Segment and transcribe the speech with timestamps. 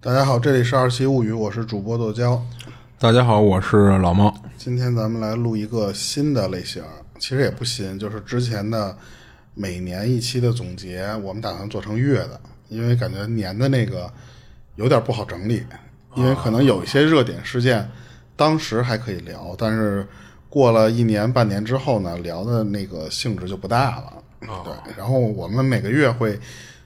[0.00, 2.44] 大家好，这里是二期物语，我是主播豆椒。
[2.98, 4.34] 大家好，我是老猫。
[4.56, 6.82] 今天咱们来录一个新的类型，
[7.20, 8.96] 其实也不新，就是之前的
[9.58, 14.08] 每年一期的总结，我们打算做成月的，因为感觉年的那个
[14.76, 15.64] 有点不好整理，
[16.14, 17.90] 因为可能有一些热点事件，
[18.36, 20.06] 当时还可以聊，但是
[20.48, 24.12] 过了一年半年之后呢，聊的那个性质就不大了。
[24.64, 26.38] 对，然后我们每个月会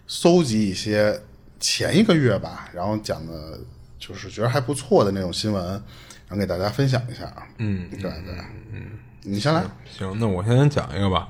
[0.06, 1.20] 搜集一些
[1.60, 3.60] 前一个月吧，然后讲的
[3.98, 7.30] 就是觉得还不错的那种新闻，然后给大家分享一下。
[7.58, 8.34] 嗯，对对，
[8.72, 8.92] 嗯，
[9.24, 9.62] 你先来。
[9.94, 11.28] 行，那我先讲一个吧。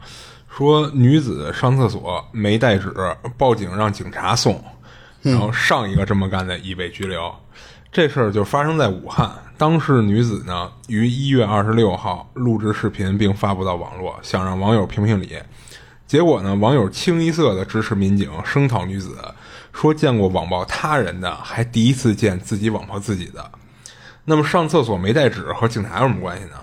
[0.55, 2.95] 说女子上厕所没带纸，
[3.39, 4.62] 报警让警察送，
[5.22, 7.34] 然后上一个这么干的已被拘留。
[7.91, 15.39] 这事儿就发生在武汉，当事女子呢于一月二十六号录制视频并发布到网络，想让网友评评理。
[16.06, 19.16] 结果呢，网友清一色的支持民警，声讨女子，
[19.72, 23.50] 说见过网暴他人的，还第一次见自己网暴自己的。
[24.27, 26.56] 那么上厕所没带纸和警察有什么关系呢？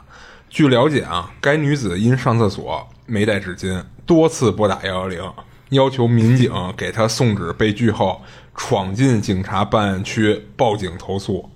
[0.47, 5.33] 据了解啊，该女子因上厕所没带纸巾，多次拨打幺幺零，
[5.69, 8.21] 要求民警给他送纸被拒后，
[8.55, 11.49] 闯进警察办案区报警投诉。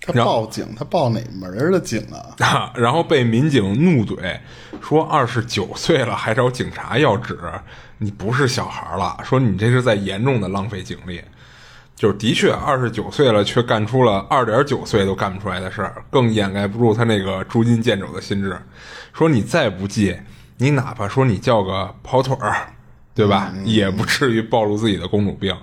[0.00, 2.32] 他报警，他报哪门儿的警啊？
[2.38, 4.38] 啊，然后被民警怒怼，
[4.80, 7.38] 说二十九岁了还找警察要纸，
[7.98, 11.20] 你不是小孩了，说你这是在严重的浪费警力。
[11.94, 18.56] 就是的确二十九岁了，却干出了二点九岁都干不出来的事儿，更掩盖不住他那个捉襟见肘的心智。
[19.12, 20.16] 说你再不济，
[20.58, 22.68] 你哪怕说你叫个跑腿儿，
[23.14, 25.56] 对吧，也不至于暴露自己的公主病。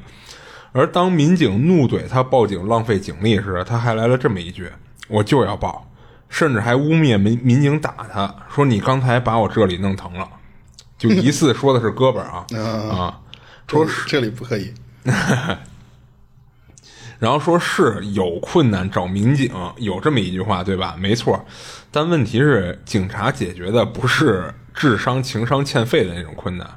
[0.71, 4.69] 而当民警怒怼他报警浪费警力时，他还来了这么一句
[5.07, 5.89] ：“我就要报。”
[6.27, 10.27] 甚至还污蔑民民警打他，说你刚才把我这里弄疼了，
[10.97, 12.45] 就疑似说的是胳膊啊
[12.89, 13.21] 啊，
[13.67, 14.73] 说这里不可以。
[17.19, 20.95] 然后说是有困难找民警，有这么一句话，对吧？
[20.99, 21.43] 没错，
[21.91, 26.69] 但问题是，警察解决的不是智商、情商欠费的那种困难，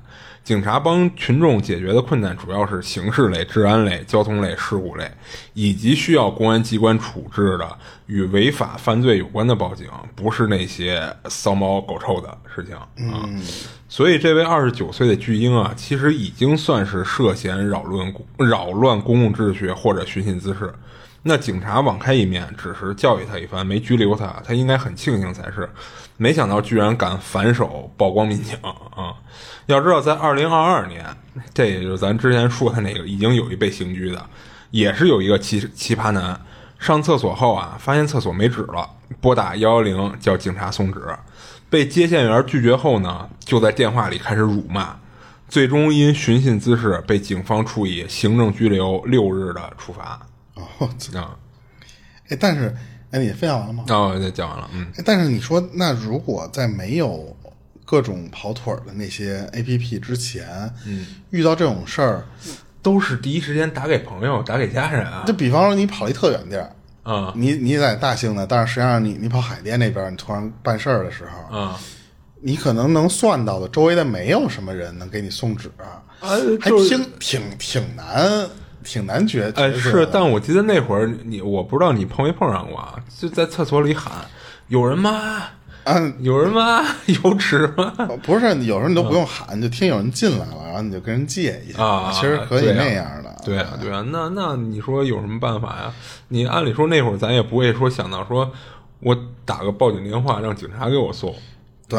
[0.44, 5.10] 警察帮群众解决的困难主要是刑事类、治安类、交通类、事故类，
[5.54, 7.68] 以及需要公安机关处置的
[8.06, 13.28] 与违法犯罪有关的报警，不是那些骚猫狗臭的事情啊。
[13.88, 20.72] 所以，这位二十九岁的巨婴啊，其实已经算是涉嫌扰乱扰乱公共秩序或者寻衅滋事。
[21.22, 25.68] 那警察网开一面，只是教育他一番，没拘留他，他应该很庆幸才是。
[26.18, 29.14] 没想到居然敢反手曝光民警啊！
[29.66, 31.04] 要知道，在二零二二年，
[31.54, 34.22] 这也就是咱之前说的那个，已经有一被刑拘的，
[34.70, 36.38] 也是有一个奇奇葩男
[36.78, 38.88] 上厕所后啊，发现厕所没纸了，
[39.20, 41.00] 拨打幺幺零叫警察送纸。
[41.70, 44.98] 被接线员拒绝后呢，就在电话里开始辱骂，
[45.48, 50.26] 最终因寻衅滋事被警方处以行政拘留六日的处罚。
[50.54, 51.36] 哦，啊，
[52.28, 52.74] 哎，但是，
[53.10, 53.84] 哎，你分享完了吗？
[53.88, 57.36] 哦，那讲完了，嗯，哎但是你说，那如果在没有
[57.84, 60.46] 各种跑腿儿的那些 A P P 之前，
[60.86, 62.26] 嗯，遇到这种事儿，
[62.82, 65.24] 都是第一时间打给朋友、打给家人啊。
[65.26, 66.70] 就比方说你跑了一特远地儿，
[67.14, 71.78] 啊你你在大兴呢，但是实际上你你跑海淀那边，你突然办事儿的时候，啊，
[72.40, 76.02] 你可能能算到的周围的没有什么人能给你送纸，啊
[76.60, 78.46] 还挺挺挺难，
[78.84, 79.52] 挺难觉。
[79.56, 84.12] 哎，是，但我记得那会儿你，我不知道你碰没碰上过啊，就在厕所里喊
[84.68, 85.42] ：“有人吗？
[85.88, 86.84] 嗯，有人吗？
[87.24, 95.92] 有纸吗不是，有时候你都不用喊，你就听有人进来了，然后你就跟人借一下，啊其实可以那样的。？”对啊，对啊，那那你说有什么办法呀？
[96.28, 98.50] 你按理说那会儿咱也不会说想到说
[99.00, 101.34] 我打个报警电话让警察给我送，
[101.88, 101.98] 对，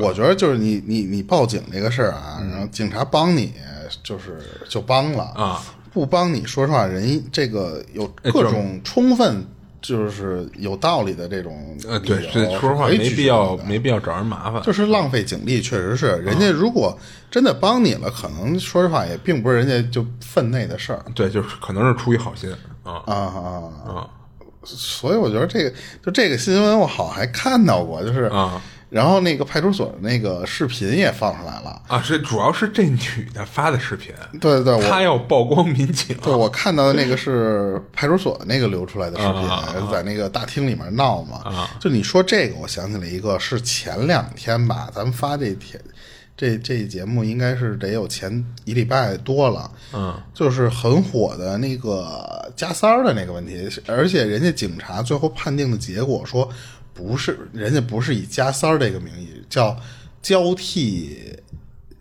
[0.00, 3.52] 我觉得就是你你你报警这个事儿啊，然后警察帮你，
[4.04, 5.60] 就是就帮了啊，
[5.92, 9.44] 不帮你，说实话，人这个有各种充分
[9.80, 16.16] 就是有道理的这种呃，对说实话没必要没必要找人麻烦，就是浪费警力，确实是。
[16.18, 16.98] 人家如果
[17.30, 21.04] 真的帮你了，可能说实话也并不是人家就分内的事儿。
[21.14, 22.50] 对，就是可能是出于好心
[22.82, 23.62] 啊啊啊。
[23.86, 24.10] 啊。
[24.62, 25.72] 所以我觉得这个
[26.04, 28.60] 就这个新闻我好像还看到过，就是啊
[28.90, 31.80] 然后那个派出所的那个视频也放出来了。
[31.86, 32.02] 啊！
[32.02, 32.98] 是主要是这女
[33.32, 41.38] 的发的视频，对对对，她要曝光民警，对我看到的那个是派出所的那个流出来的视频，啊在那个大厅里面闹嘛。
[41.44, 45.80] 啊就你说这个，我想起了一个，是前两天吧，咱们发这天
[46.36, 56.48] 这这节目应该是得有前一礼拜多了，嗯就是很火的那个加三儿的那个问题，而且人家警察最后判定的结果说
[56.94, 59.76] 不是，人家不是以加三儿这个名义，叫
[60.20, 61.36] 交替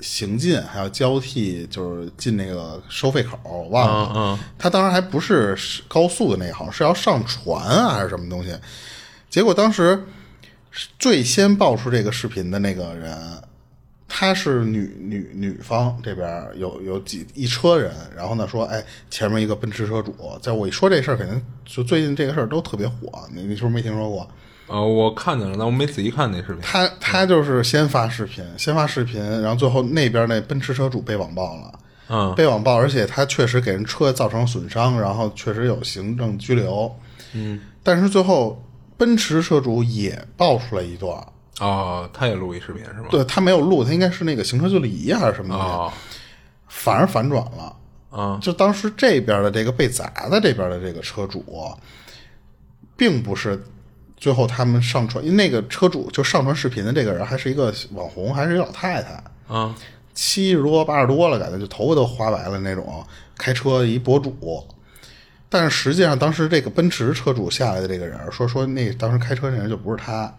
[0.02, 4.14] 行进，还要交替就是进那个收费口，我忘了。
[4.14, 5.58] 嗯嗯他当时还不是
[5.88, 8.54] 高速的那个，好像是要上船啊还是什么东西。
[9.30, 10.02] 结果当时
[10.98, 13.18] 最先爆出这个视频的那个人，
[14.08, 24.30] 她是女女女方这边有有几一车人，然后呢说，哎，前面一个奔驰车主，在我一说这事儿，肯定就最近这个事儿都特别火，你你是不是没听说过？
[24.70, 26.62] 呃，我看见了，但我没仔细看那视频。
[26.62, 31.80] 他他就是先发视频，先发视频，然后最后那边那奔驰车主被网暴了。
[32.12, 36.92] 嗯被网暴，而且他确实给人车造成损伤，然后确实有行政拘留。
[37.34, 38.60] 嗯，但是最后
[38.98, 41.16] 奔驰车主也爆出来一段，
[41.60, 43.10] 哦，他也录一视频是吗？
[43.12, 45.94] 对他没有录，他应该是那个行车记录仪还是什么东西，哦，
[46.68, 47.76] 反而反转了。
[48.12, 51.46] 嗯就当时这边的这个被砸的这边的这个车主，
[52.98, 53.64] 并不是
[54.20, 59.24] 最后他们上传，因为那个车主就上传视频的这个人还是一个网红，还是一个老太太。
[59.48, 59.76] 啊
[60.14, 63.06] 七十多八十多了，感觉就头发都花白了那种，
[63.38, 64.68] 开车一博主。
[65.48, 70.36] 但是实际上，当时这个奔驰车主下来的这个人说说那当时开车那人就不是他，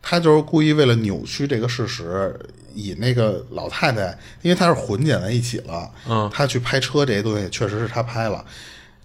[0.00, 2.34] 他就是故意为了扭曲这个事实，
[2.74, 8.42] 以那个老太太，因为他是混剪在一起了，嗯，他去拍车这些东西确实是他拍了，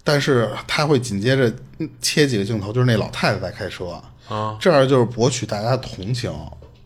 [0.06, 6.32] 但是他会紧接着嗯切几个镜头，就是那老太太在开车，啊这样就是博取大家的同情。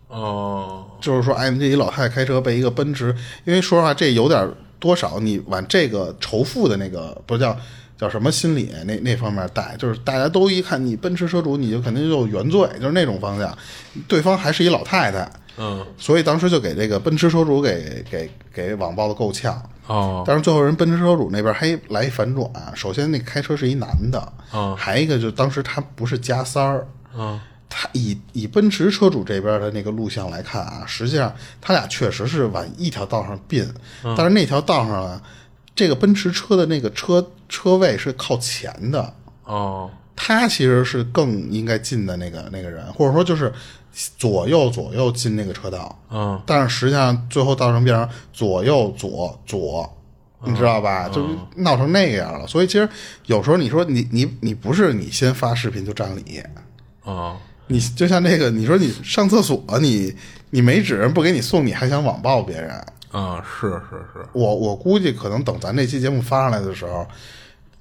[0.08, 3.14] 哦就是说，哎，这一老太太开车被一个奔驰，
[3.44, 7.56] 因为说实话，这有点多少你往这个仇富的那个不是叫
[7.96, 13.56] 叫什么心理那那方面带，就是大家都一看你奔驰车主，你就肯定就原罪，就是那种方向。
[14.08, 15.86] 对方还是一老太太，嗯。
[15.96, 19.62] 所以当时就给这个奔驰车主给给给网暴的够呛。
[19.86, 20.24] 哦。
[20.26, 26.86] 但是最后人奔驰车主那边还来一反转，首先那开车是一男的，嗯还一个就当时他不是加塞儿，
[27.16, 33.64] 嗯他以以奔驰车主这边的那个录像来看啊，实际上他俩确实是往一条道上并，
[34.02, 35.22] 但是那条道上呢，
[35.74, 39.14] 这个奔驰车的那个车车位是靠前的，
[39.44, 39.90] 哦。
[40.22, 43.50] 他其实是更应该进的那个那个人，或者说就是
[43.92, 49.92] 左右左右进那个车道，嗯但是实际上最后造成变成左右左左，
[50.44, 51.08] 你知道吧？
[51.08, 51.26] 就
[51.56, 52.46] 闹成那样了。
[52.46, 52.88] 所以其实
[53.26, 56.42] 有时候你说你你你不是你先发视频就占理，
[57.04, 60.14] 啊你就像那个你说你上厕所你
[60.50, 62.70] 你没纸人不给你送，你还想网暴别人？
[63.10, 67.06] 啊是是是我我估计可能等咱这期节目发上来的时候。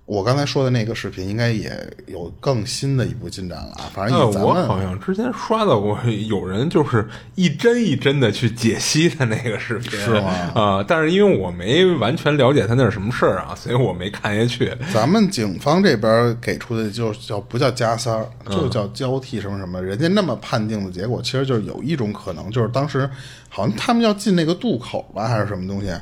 [0.10, 1.72] 我刚才说的那个视频应该也
[2.08, 5.96] 有更新的一步进展了啊，反正呃，我以咱们好像之前刷到过
[6.28, 14.76] 有人就是一帧一帧的去解析他那个视频，是吗啊、但是因为我没完全了解他那是什么事儿啊，所以我没看下去。
[14.92, 19.80] 咱们警方这边给出的就叫不叫加塞儿，嗯就叫交替什么什么。
[19.80, 23.08] 人家那么判定的结果，其实就是有一种可能，就是当时
[23.48, 25.94] 好像他们要进那个渡口吧，还是什么东西，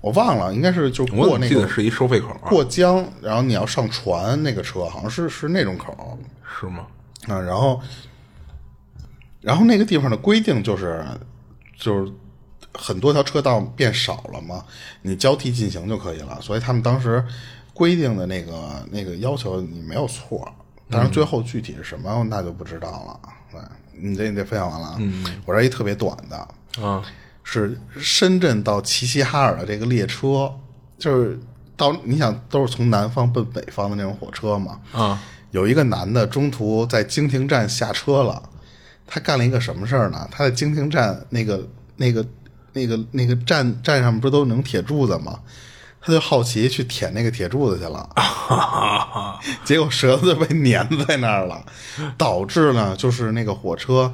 [0.00, 6.18] 我忘了，应该是就过那个记得是一收费口啊，过江，然后你要上船那个车，好像是是那种口
[6.58, 6.86] 是吗？
[7.28, 7.38] 啊。
[7.38, 7.80] 然后，
[9.40, 11.04] 然后那个地方的规定就是
[11.76, 12.10] 就是
[12.72, 14.64] 很多条车道变少了嘛，
[15.02, 16.40] 你交替进行就可以了。
[16.40, 17.22] 所以他们当时
[17.74, 20.50] 规定的那个那个要求你没有错，
[20.88, 23.20] 但是最后具体是什么那就不知道了。
[23.52, 23.60] 对，
[23.92, 26.36] 你这你这分享完了，嗯，我这一特别短的，
[26.82, 27.02] 啊
[27.42, 30.52] 是深圳到齐齐哈尔的这个列车，
[30.98, 31.38] 就是
[31.76, 35.20] 到你想都是从南方奔北方的那种火车嘛，啊
[35.50, 38.42] 有一个男的中途在京亭站下车了，
[39.06, 40.28] 他干了一个什么事儿呢？
[40.30, 41.66] 他在京亭站那个
[41.96, 42.24] 那个
[42.72, 45.40] 那个那个站站上不是都能铁柱子吗？
[46.02, 48.08] 他就好奇去舔那个铁柱子去了，
[49.64, 51.62] 结果舌头被粘在那儿了，
[52.16, 54.10] 导致呢就是那个火车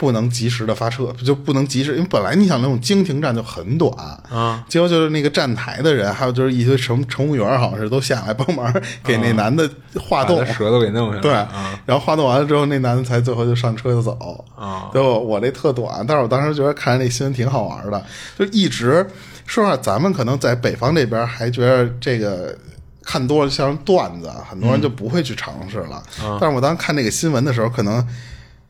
[0.00, 3.92] 不能及时的发车，就不能及时，因为本来你想那种经停站就很短
[4.30, 8.72] 啊，结果就是那个站台的人，还有就是一堆乘乘务员，好像是都下来帮忙
[9.04, 9.68] 给那男的
[10.00, 11.20] 化冻舌头给弄下来。
[11.20, 14.42] 对，啊然后化冻完了之后，那男的才最后就上车就走。
[14.56, 18.02] 啊就我这特短，但是我当时觉得看着那新闻挺好玩的，
[18.38, 19.06] 就一直
[19.44, 22.56] 说实话，咱们可能在北方这边还觉得这个。
[23.02, 26.00] 看多了像段子，很多人就不会去尝试了。
[26.38, 28.06] 但是我当时看那个新闻的时候，可能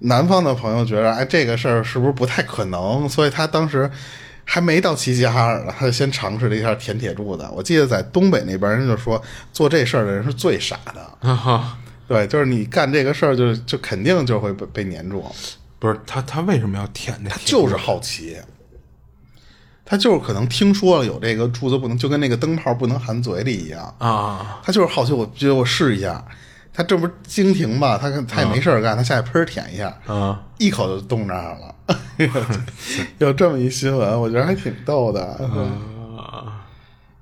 [0.00, 3.09] 南方的朋友觉得，哎，这个事儿是不是不太可能？
[3.09, 3.90] 所以他当时
[4.45, 7.47] 还没到齐齐哈尔呢，他就先尝试了一下舔铁柱子。
[7.52, 11.19] 我记得在东北那边，人就说做这事儿的人是最傻的。
[12.09, 15.25] 对，就是你干这个事儿，就就肯定就会被被粘住，
[15.78, 17.30] 不是他他为什么要舔那？
[17.45, 18.37] 就是好奇。
[19.85, 26.25] 他就是可能听说了有这个柱子不能，就跟那个灯泡不能含嘴里一样，啊，他就是好奇，我觉得我试一下。
[26.80, 27.99] 他这不是惊停吧？
[28.00, 31.75] 他他也没事儿干，他下去喷儿舔一下，啊，一口就冻那儿了。
[33.18, 35.22] 有这么一新闻，我觉得还挺逗的。
[36.16, 36.56] 啊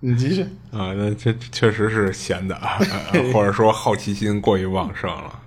[0.00, 0.43] 你继续。
[0.71, 2.79] 啊，那这确实是闲的，啊
[3.35, 5.41] 或者说好奇心过于旺盛了。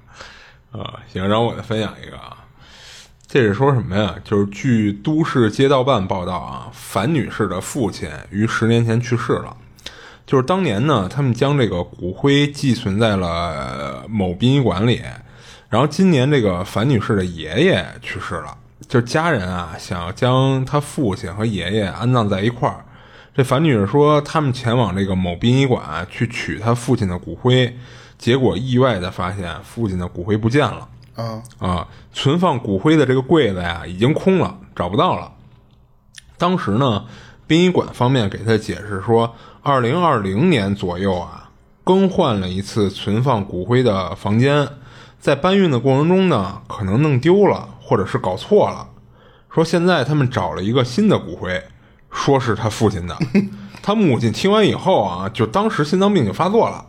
[0.73, 2.35] 啊，行，然后我再分享一个啊，
[3.27, 4.15] 这是说什么呀？
[4.25, 9.55] 就是据《都市街道办》报道啊，樊女士的父亲于十年前去世了。
[10.31, 15.01] 就是当年呢，他们将这个骨灰寄存在了呃某殡仪馆里，
[15.67, 18.57] 然后今年这个樊女士的爷爷去世了，
[18.87, 22.85] 就是家人啊想要将他父亲和爷爷安葬在一块儿。
[23.35, 27.77] 这樊女士说，他们前往这个某殡仪馆去取她父亲的骨灰，
[28.17, 31.87] 结果意外的发现父亲的骨灰不见了啊，啊！
[32.13, 35.29] 存放骨灰的这个柜子呀已经空了，找不到了。
[36.37, 37.03] 当时呢，
[37.45, 41.51] 殡仪馆方面给他解释说，二零二零年左右啊，
[41.83, 44.67] 更换了一次存放骨灰的房间，
[45.19, 48.87] 在搬运的过程中呢，可能弄丢了，或者是搞错了。
[49.53, 51.63] 说现在他们找了一个新的骨灰，
[52.09, 53.15] 说是他父亲的。
[53.83, 56.83] 他母亲听完以后啊，就当时心脏病就发作了。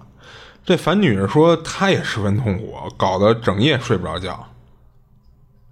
[0.64, 4.46] 这樊女士说，她也十分痛苦，搞得整夜睡不着觉。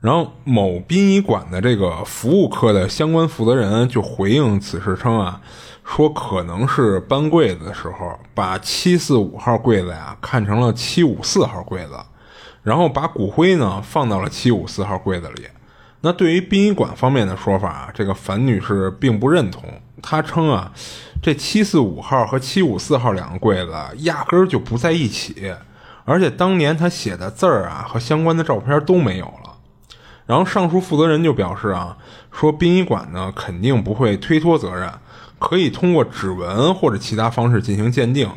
[0.00, 5.40] 然后某殡仪馆的这个服务科的相关负责人就回应此事称啊，
[5.84, 11.98] 说可能是搬柜子的时候把七四五号柜子呀看成了七五四号柜子，
[12.62, 15.46] 然后把骨灰呢放到了七五四号柜子里。
[16.00, 19.62] 那对于殡仪馆方面的说法，这个樊女士并不认同。
[20.00, 20.72] 她称啊，
[21.22, 25.54] 这七四五号和七五四号两个柜子压根儿就不在一起，
[26.06, 29.49] 而且当年她写的字儿啊和相关的照片都没有了。
[30.30, 31.96] 然后上述负责人就表示啊，
[32.30, 34.88] 说殡仪馆呢肯定不会推脱责任，
[35.40, 38.30] 可以通过指纹或者其他方式进行鉴定。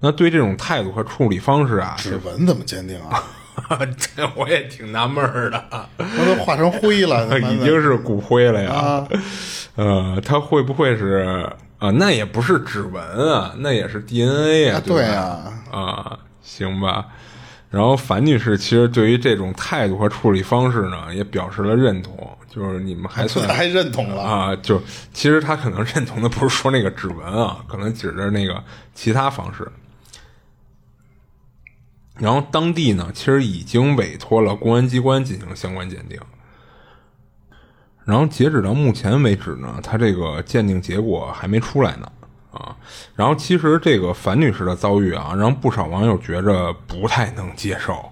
[0.00, 3.22] 那对这种态度和处理方式啊，指纹怎么鉴定啊？
[4.16, 5.62] 这我也挺纳闷儿的。
[5.98, 8.72] 那都化成灰了， 已经是骨灰了呀。
[8.72, 9.08] 啊
[9.76, 11.46] 呃，他会不会是
[11.78, 13.02] 啊、那也不是指纹
[13.34, 14.78] 啊，那也是 DNA 啊。
[14.78, 17.04] 啊对吧对啊啊，行吧。
[17.74, 24.22] 然后樊女士其实对于这种态度和处理方式呢，也表示了认同，就是你们还算 还认同了。
[24.22, 24.80] 啊，就
[25.12, 28.62] 其实她可能认同的不是说那个指纹啊，可能指着那个
[28.94, 29.66] 其他方式。
[32.16, 36.16] 然后当地呢，其实已经委托了公安机关进行相关鉴定。
[38.04, 42.08] 然后截止到目前为止呢，他这个鉴定结果还没出来呢
[42.54, 42.76] 啊。
[43.14, 48.04] 然后其实这个樊女士的遭遇啊，让不少网友觉着不太能接受。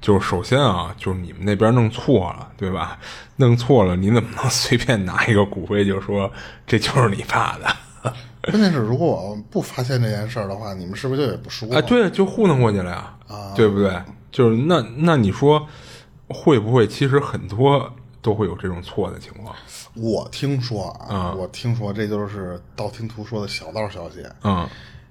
[0.00, 2.98] 就是首先啊，就是你们那边弄错了，对吧？
[3.36, 6.28] 弄错了，你怎么能 随便拿一个骨灰就说
[6.66, 8.12] 这就是你爸的？
[8.50, 11.68] 关键是，如果我不发现这件事儿的话，你们是不是就也不说？
[11.72, 13.14] 哎，对，就糊弄过去了呀，
[13.54, 13.96] 对不对？
[14.32, 15.64] 就是那那你说
[16.26, 16.84] 会不会？
[16.84, 19.54] 其实很多都会有这种错的情况。
[19.94, 24.66] 我听说啊，我听说这就是道听途说的小道消息，嗯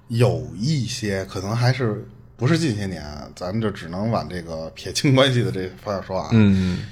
[0.08, 2.04] 有一些可能还是
[2.36, 3.04] 不是近些年，
[3.36, 6.30] 咱们就只能往这个撇清关系的这方向说啊。
[6.32, 6.86] 嗯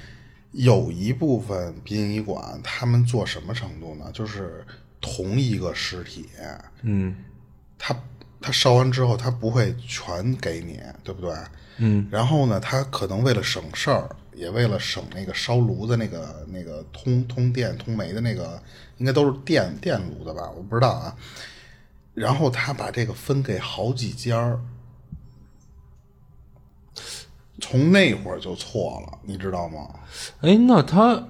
[0.51, 4.11] 有一部分殡仪馆，他们做什么程度呢？
[4.13, 4.65] 就是
[4.99, 6.27] 同一个尸体，
[6.81, 7.15] 嗯
[7.79, 7.95] 他
[8.41, 11.33] 他烧完之后，他不会全给你，对不对？
[11.77, 12.05] 嗯。
[12.11, 18.61] 然后呢，他可能为了省事儿，也为了省那个烧炉子那个那个通通电通煤的那个，
[18.97, 20.49] 应该都是电电炉的吧？
[20.55, 21.15] 我不知道啊。
[22.13, 24.59] 然后他把这个分给好几家儿，
[27.61, 29.87] 从那会儿就错了，你知道吗？
[30.41, 31.27] 哎，那他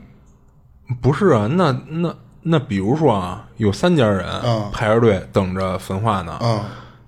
[1.02, 1.48] 不是啊？
[1.48, 6.40] 那那那，比如说啊，有三家人嗯排着队等着焚化呢。
[6.42, 6.64] 嗯，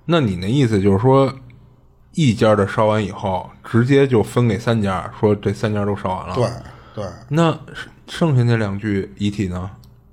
[0.05, 1.33] 那你那意思就是说，
[2.13, 6.35] 一家的烧完以后，直接就分给三家，说这三家都烧完了。
[6.35, 6.45] 对。
[6.95, 7.59] 对，那
[8.07, 9.67] 剩下那两具遗体呢？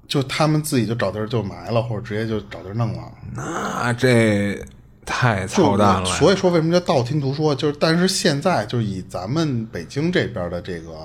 [0.09, 3.03] 就他们自己就找地儿就埋了，或者直接就找地儿弄了。
[3.35, 4.59] 那这
[5.05, 6.07] 太就操蛋了。
[6.07, 7.55] 所以说，为什么叫道听途说？
[7.55, 10.97] 就是，但是现在就是以咱们北京这边的这个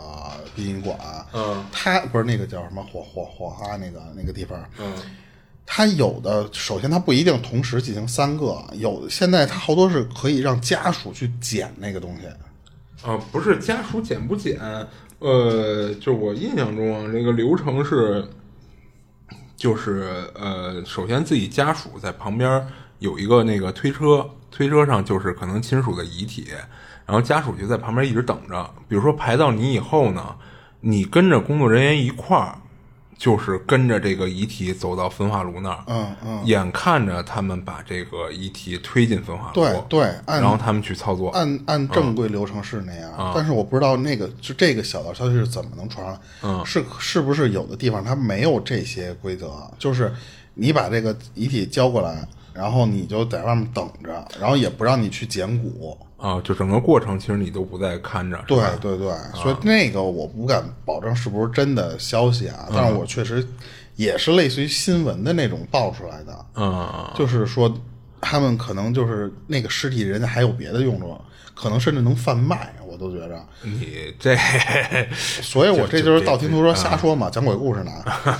[0.55, 0.97] 殡仪馆，
[1.33, 4.93] 嗯，它不是那个叫什么火火火哈那个那个地方，嗯，
[5.65, 12.27] 它有的首先它不一定同时进行三个，有现在它好多是可以让家属去捡那个东西。
[13.07, 14.59] 啊，不是家属捡不捡？
[15.19, 18.27] 呃，就我印象中啊，这个流程是，
[19.55, 22.67] 就是呃，首先自己家属在旁边
[22.99, 26.47] 有一个那个推车，推车上就是可能亲属的遗体，
[27.05, 28.69] 然后家属就在旁边一直等着。
[28.87, 30.35] 比如说排到你以后呢，
[30.81, 32.57] 你跟着工作人员一块儿
[33.17, 46.65] 就是跟着这个遗体走到焚化炉那儿，嗯嗯，眼看着他们把这个遗体推进焚化炉，对对，按然后他们去操作，按按正规流程是那样，但是我不知道那个就这个小道消息是怎么能传上来，嗯。
[46.65, 50.13] 是是不是有的地方它没有这些规则，就是
[50.53, 63.45] 你把这个遗体交过来，然后你就在外面等着，然后也不让你去捡骨，啊，就整个过程其实你都不在看着，对对对，所以那个我不敢保证是不是真的消息啊，但是我确实
[63.95, 67.71] 也是类似于新闻的那种爆出来的，嗯，就是说
[68.21, 71.19] 他们可能就是那个尸体，人家还有别的用处，
[71.53, 73.45] 可能甚至能贩卖，我都觉着。
[73.61, 74.35] 你这
[75.13, 77.91] 所以我这就是道听途说瞎说嘛，讲鬼故事呢。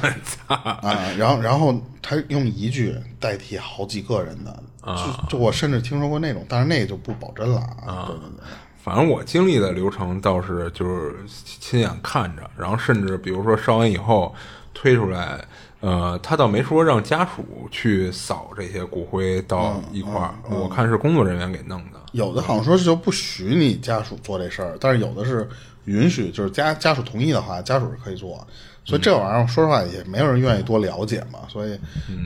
[0.47, 8.05] 啊，然后然后他用一句代替好几个人的，就就我甚至听说过那种，但是那个就不保真了啊。
[8.07, 8.45] 对对对。
[8.83, 14.33] 反正我经历的流程倒是就是亲眼看着，然后甚至比如说烧完以后
[14.75, 15.43] 推出来，
[15.85, 21.99] 呃，他倒没说让家属去扫这些骨灰到一块儿，我看是工作人员给弄的。
[22.13, 25.47] 有的好像说是就不许你家属做这事儿，但是有的是
[25.83, 28.47] 允许，就是家家属同意的话，家属是可以做。
[28.83, 31.79] 所以这玩意儿说实话也没有人愿意多了解嘛，所以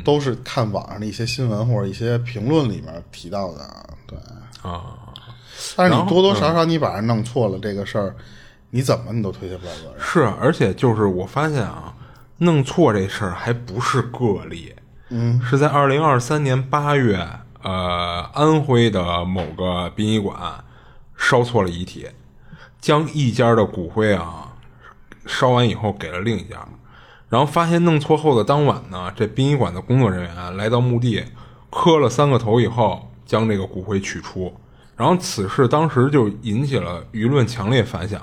[0.05, 3.69] 都是看网上的一些新闻或者一些评论里面提到的。
[4.07, 4.17] 对，
[4.61, 4.95] 啊，
[5.75, 8.15] 但是你多多少少你把人弄错了这个事儿，
[8.69, 9.99] 你怎么你都推卸不了责任。
[9.99, 11.93] 是，而且就是我发现啊，
[12.39, 14.73] 弄错这事儿还不是个例，
[15.09, 17.27] 嗯，是在二零二三年八月，
[17.61, 20.63] 呃，安徽的某个殡仪馆
[21.17, 22.07] 烧错了遗体，
[22.79, 24.53] 将一家的骨灰啊
[25.25, 26.65] 烧完以后给了另一家，
[27.29, 31.25] 然后发现弄错后的当晚呢，这殡仪馆的工作人员来到墓地，
[31.69, 34.55] 磕了三个头以后，将这个骨灰取出。
[34.99, 38.21] 然后此事当时就引起了舆论强烈反响，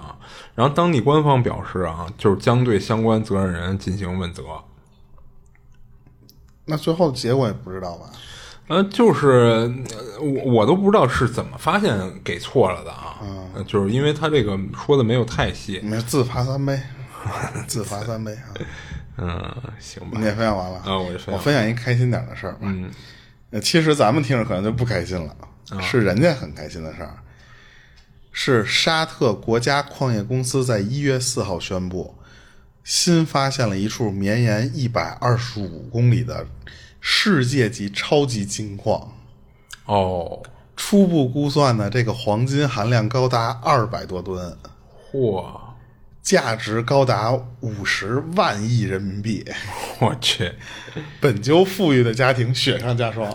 [0.54, 4.42] 然后当地官方表示啊，就是将对相关责任人进行问责。
[6.66, 8.10] 那最后的结果也不知道吧？
[8.68, 9.28] 呃，就是
[10.18, 13.64] 呃我我都不知道是怎么发现给错了的啊，嗯。
[13.66, 16.78] 就是因为他这个说的没有太细，没自罚三杯，
[17.66, 18.52] 自罚三杯啊！
[19.16, 20.18] 嗯，行吧。
[20.20, 20.76] 你，也分享完了。
[20.80, 22.58] 啊我就分享我分享一开心点的事儿吧。
[22.60, 22.92] 嗯，
[23.62, 25.34] 其实咱们听着可能就不开心了，
[25.80, 27.18] 是人家很开心的事儿。
[28.38, 32.14] 是沙特国家矿业公司在一月四号宣布，
[32.84, 36.46] 新发现了一处绵延一百二十五公里的
[37.00, 39.10] 世界级超级金矿。
[39.86, 40.42] 哦，
[40.76, 44.54] 初步估算呢，这个黄金含量高达二百多吨，
[45.10, 45.58] 嚯，
[46.26, 49.44] 价值高达五十万亿人民币。
[50.00, 50.50] 我去，
[51.20, 53.32] 本就富裕的家庭雪上加霜。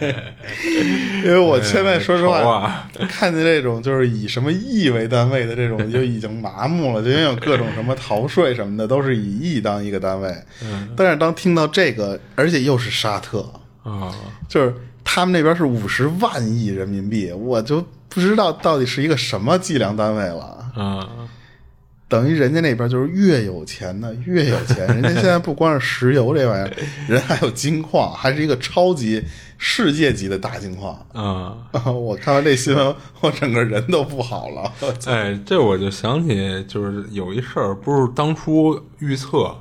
[1.22, 7.02] 因为我现在说实愁话，啊看见这种就是以什么亿为单位的这种， 就已经麻木了。
[7.02, 10.34] 就因为有各种什么逃税什么的，都是以亿当一个单位。
[10.96, 13.40] 但是当听到这个，而且又是沙特，
[13.82, 14.10] 啊，
[14.48, 14.74] 就是
[15.04, 20.58] 他们那边是五十万亿人民币，我就不知道到底是一个什么计量单位了。
[20.74, 21.06] 啊，
[22.12, 26.76] 等于人家那边就是越有钱的越有钱， 人家现在不光是石油这玩意儿，
[27.08, 29.24] 人还有金矿，还是一个超级
[29.56, 30.94] 世界级的大金矿。
[31.14, 31.56] 啊，
[31.90, 34.70] 我看完这新闻，我整个人都不好了。
[35.08, 39.56] 哎，这我就想起，就是有一事儿，不是当初预测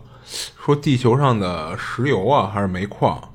[0.66, 3.31] 说地球上的石油啊还是煤矿，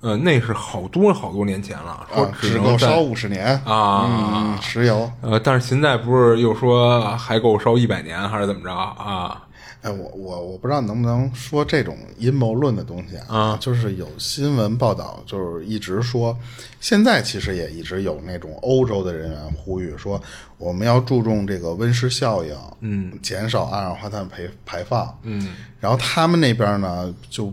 [0.00, 5.10] 呃，那是好多好多年前了，说啊，只能烧五十年啊嗯，石油。
[5.20, 9.42] 呃，但是现在不是又说还够烧一百年，还是怎么着啊？
[9.80, 16.36] 哎，我我我不知道能不能说这种阴谋论的东西啊就是有新闻报道，就是一直说，
[16.80, 20.20] 现在其实也一直有那种欧洲的人员呼吁说，
[20.58, 27.52] 我们要注重这个温室效应，嗯，减少二氧化碳排排放，嗯，然后他们那边呢就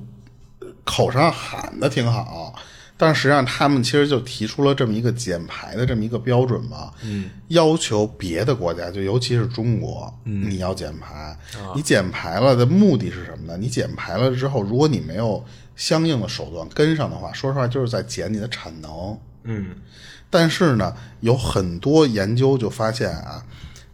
[0.86, 2.56] 口上喊的挺好，
[2.96, 11.38] 但实际上他们其实就提出了这么一个减排的这么一个标准嘛，嗯，要求别的国家，就尤其是中国，嗯，你要减排，
[11.76, 13.58] 你减排了的目的是什么呢？
[13.58, 15.44] 你减排了之后，如果你没有
[15.76, 19.76] 相应的手段跟上的话，说实话就是在减你的产能，嗯
[20.30, 23.44] 但是呢，有很多研究就发现啊，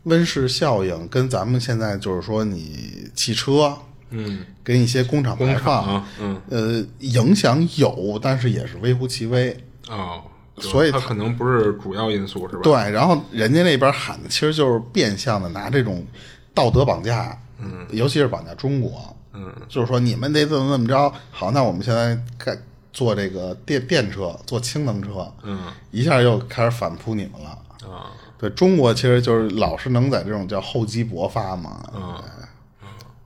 [0.03, 3.77] 温室效应跟咱们现在就是说你汽车，
[4.11, 6.41] 嗯，跟一些工厂排放，嗯。
[6.49, 9.57] 呃，影响有，但是也是微乎其微。
[9.89, 10.21] 哦，
[10.59, 12.61] 所以它可能不是主要因素，是吧？
[12.63, 16.05] 对，然后人家那边喊的其实就是变相的拿这种
[16.53, 22.55] 道德绑架，嗯，尤其是绑架中国，嗯，就是说你们得怎么怎么着，好，那我们现在该
[22.93, 25.59] 做这个电电车，做氢能车，嗯。
[25.91, 27.49] 一下又开始反扑你们了。
[27.89, 32.15] 啊，对中国其实就是老是能在这种叫厚积薄发嘛，嗯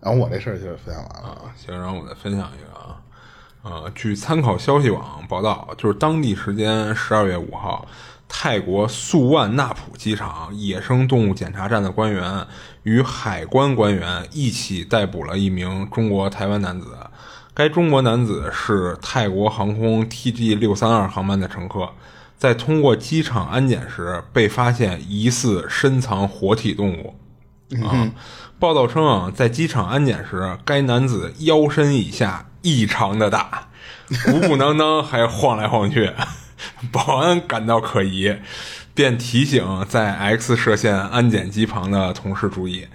[0.05, 1.29] 然后我这事儿就分享完了。
[1.29, 3.01] 啊，行，然后我再分享一个啊，
[3.63, 7.87] 呃，据参考消息网报道，就是当地时间十二月五号，
[8.27, 12.45] 泰国素万纳普机场野生动物检查站的官员
[12.83, 16.95] 与海关官员一起逮捕了一名中国台湾男子。
[17.55, 21.89] 该中国男子是泰国航空 TG 六三二航班的乘客，
[22.37, 27.15] 在通过机场安检时被发现疑似深藏活体动物。
[27.83, 28.11] 啊，
[28.65, 33.67] 报道称啊，在机场安检时，该男子腰身以下异常的大，
[34.25, 36.11] 鼓鼓囊囊还晃来晃去。
[36.91, 38.35] 保安感到可疑，
[38.95, 42.87] 便提醒在 X 射线安检机旁的同事注意。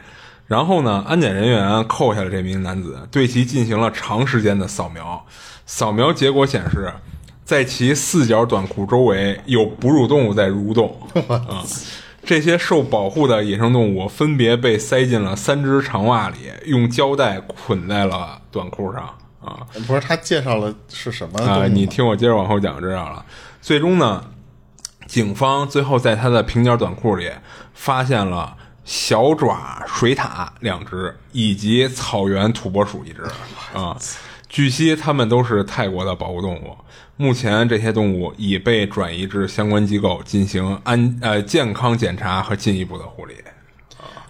[0.48, 5.24] 然后呢，安检人员扣下了这名男子，对其进行了长时间的扫描。
[5.66, 6.92] 扫描结果显示，
[7.44, 11.00] 在其四角短裤周围有哺乳动物在蠕动。
[11.30, 11.62] 啊，
[12.22, 19.14] 这些受保护的野生动物分别被塞进了三只长袜里，用胶带捆在了短裤上。
[19.40, 23.24] 啊，不是他介绍了是什么啊，你听我接着往后讲就知道了。
[23.62, 24.22] 最终呢，
[25.06, 27.30] 警方最后在他的平角短裤里
[27.72, 28.54] 发现了
[28.84, 33.22] 小爪水獭两只，以及草原土拨鼠一只。
[33.72, 33.96] 啊，
[34.46, 36.76] 据悉它们都是泰国的保护动物。
[37.20, 43.34] 目前这些动物已被转移至相关机构进行安呃健康检查和进一步的护理。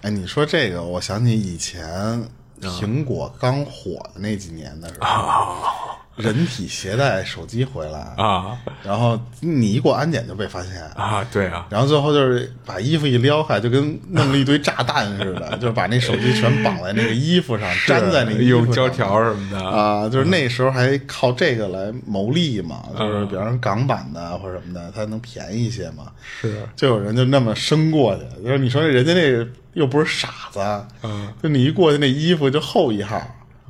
[0.01, 2.29] 哎，你说这个，我想起以前
[2.61, 5.55] 苹果刚火的那几年的时候，
[6.21, 8.59] 人体携带手机回来，啊。
[8.83, 18.67] 然后你一过安检就被发现，啊，对啊，然后最后就是把衣服一撩开，就跟弄了一堆炸弹似的， 就是把那手机全绑在那个衣服上，粘在那个衣服上。
[18.67, 19.61] 用胶条什么的。
[19.71, 26.05] 啊，就是那时候还靠这个来牟利嘛，就是比方说港版的或者什么的，它能便宜一些嘛。
[26.41, 30.61] 是就有人就那么伸过去，就是你说人家那个又不是傻子，
[31.03, 33.21] 嗯，就你一过去那衣服就厚一号，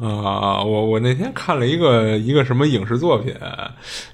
[0.00, 3.34] 啊，我我那天看了一个一个什么影视作品，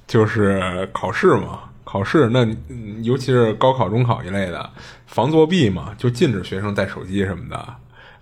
[0.06, 4.68] 就是考试嘛，考试那嗯尤其是高考、中考一类的，
[5.06, 7.64] 防作弊嘛，就禁止学生带手机什么的。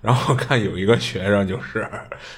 [0.03, 1.89] 然后看有一个学生就是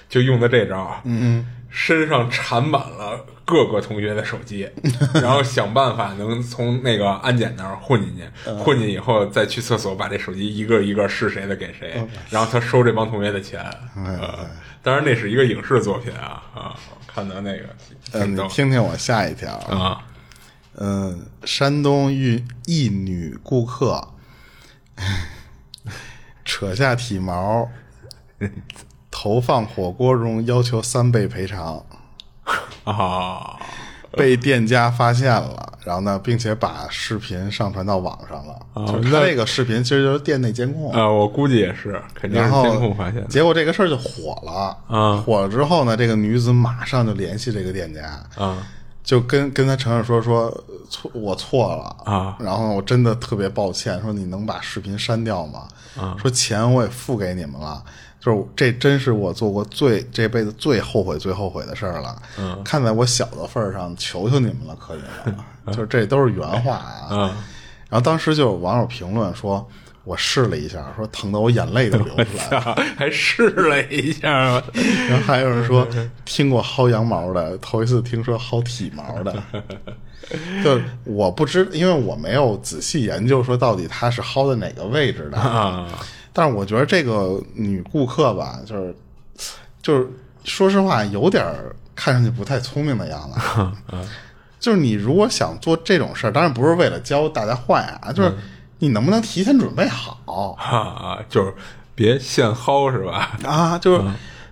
[0.09, 4.69] 就用的这招，嗯，身上缠满了各个同学的手机，
[5.15, 13.61] 然后想办法能从那个安检那儿混进去，混进以后再去厕所把这手机一个一个是谁的给谁，然后他收这帮同学的钱。
[13.97, 14.49] 呃，
[14.87, 17.65] 当然那是一个影视作品啊啊，看到那个
[18.13, 20.07] 嗯，你听听我下一条，啊。
[20.77, 24.13] 嗯，山东一一女顾客。
[26.45, 27.69] 扯下体毛
[29.11, 31.85] 投放火锅中，要求三倍赔偿，
[32.85, 33.59] 啊
[34.17, 38.55] 被店家发现了，然后呢，并且把视频上传到网上了。
[38.73, 44.77] 哦就是他这个视频其实就是店内监控，啊，我估计也是，肯定是然后监控发现的结果这个事儿就火了。
[44.89, 48.03] 啊火了之后呢，这个女子马上就联系这个店家，
[48.37, 48.67] 啊
[49.07, 50.51] 就跟跟他承认说说
[50.91, 55.69] 错我错了啊然后我真的特别抱歉，说你能把视频删掉吗？
[55.97, 57.83] 啊说钱我也付给你们了，
[58.21, 62.21] 就是这真是我做过最这辈子最后悔最后悔的事儿了。
[62.37, 65.45] 嗯看在我小的份儿上，求求你们了，可以了。
[65.73, 67.09] 就是这都是原话啊。
[67.11, 67.21] 嗯
[67.89, 69.65] 然后当时就有网友评论说，
[70.07, 72.59] 我试了一下，说疼得我眼泪都流出来了。
[72.73, 74.63] 啊，还试了一下啊
[75.11, 75.87] 然后还有人说
[76.25, 79.43] 听过薅羊毛的，头一次听说薅体毛的。
[80.65, 85.39] 就我不知，因为我没有仔细研究说到底它是薅的哪个位置的。
[85.39, 85.89] 啊
[86.33, 88.95] 但是我觉得这个女顾客吧，就是
[89.81, 90.07] 就是
[90.45, 93.97] 说实话，有点儿看上去不太聪明的样子。
[94.61, 98.33] 就是你如果想做这种事儿，当然不是为了教大家坏啊，就是
[98.79, 100.21] 你能不能提前准备好
[100.57, 101.53] 哈啊，就是
[101.95, 103.39] 别现薅是吧？
[103.45, 103.79] 啊？
[103.79, 104.03] 就是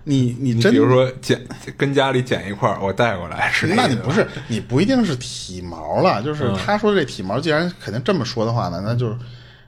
[0.05, 1.43] 你你真你比如说剪
[1.75, 9.15] 跟家里剪一块儿，我带过来是吧那你不是你不一定是体毛了，就是嗯他说这体毛，既然肯定这么说的话呢，那就是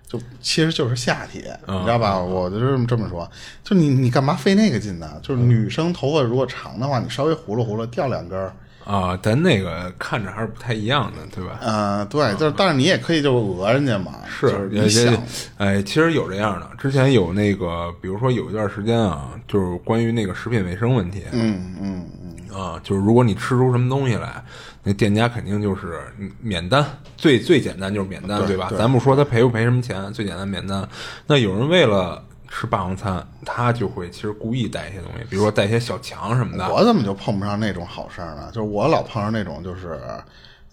[0.08, 2.20] 就其实就是下体，嗯你知道吧？
[2.20, 3.30] 我就这么这么说，
[3.64, 5.20] 就你你干嘛费那个劲呢？
[5.24, 8.54] 就是嗯女生头发如果长的话，你稍微糊噜糊噜掉两根儿，
[8.88, 11.60] 啊，咱那个看着还是不太一样的，对吧？
[11.62, 15.24] 呃，对，就是但是你也可以就讹人家嘛，是就是也也你想
[15.58, 22.10] 哎，其实有这样的，之前有那个，比如说有一段时间啊，就是关于那个食品卫生问题，嗯嗯
[22.50, 24.42] 嗯，啊，就是如果你吃出什么东西来，
[24.84, 26.00] 那店家肯定就是
[26.42, 26.86] 免单，
[27.18, 28.48] 最最简单就是免单，吧？
[28.48, 30.88] 对对咱不说他赔不赔什么钱，最简单免单。
[31.26, 36.68] 那有人为了吃霸王餐，他就会其实故意带一些东西，比如说带一些小强什么的。
[36.72, 38.50] 我怎么就碰不上那种好事儿呢？
[38.52, 40.00] 就是我老碰上那种就是。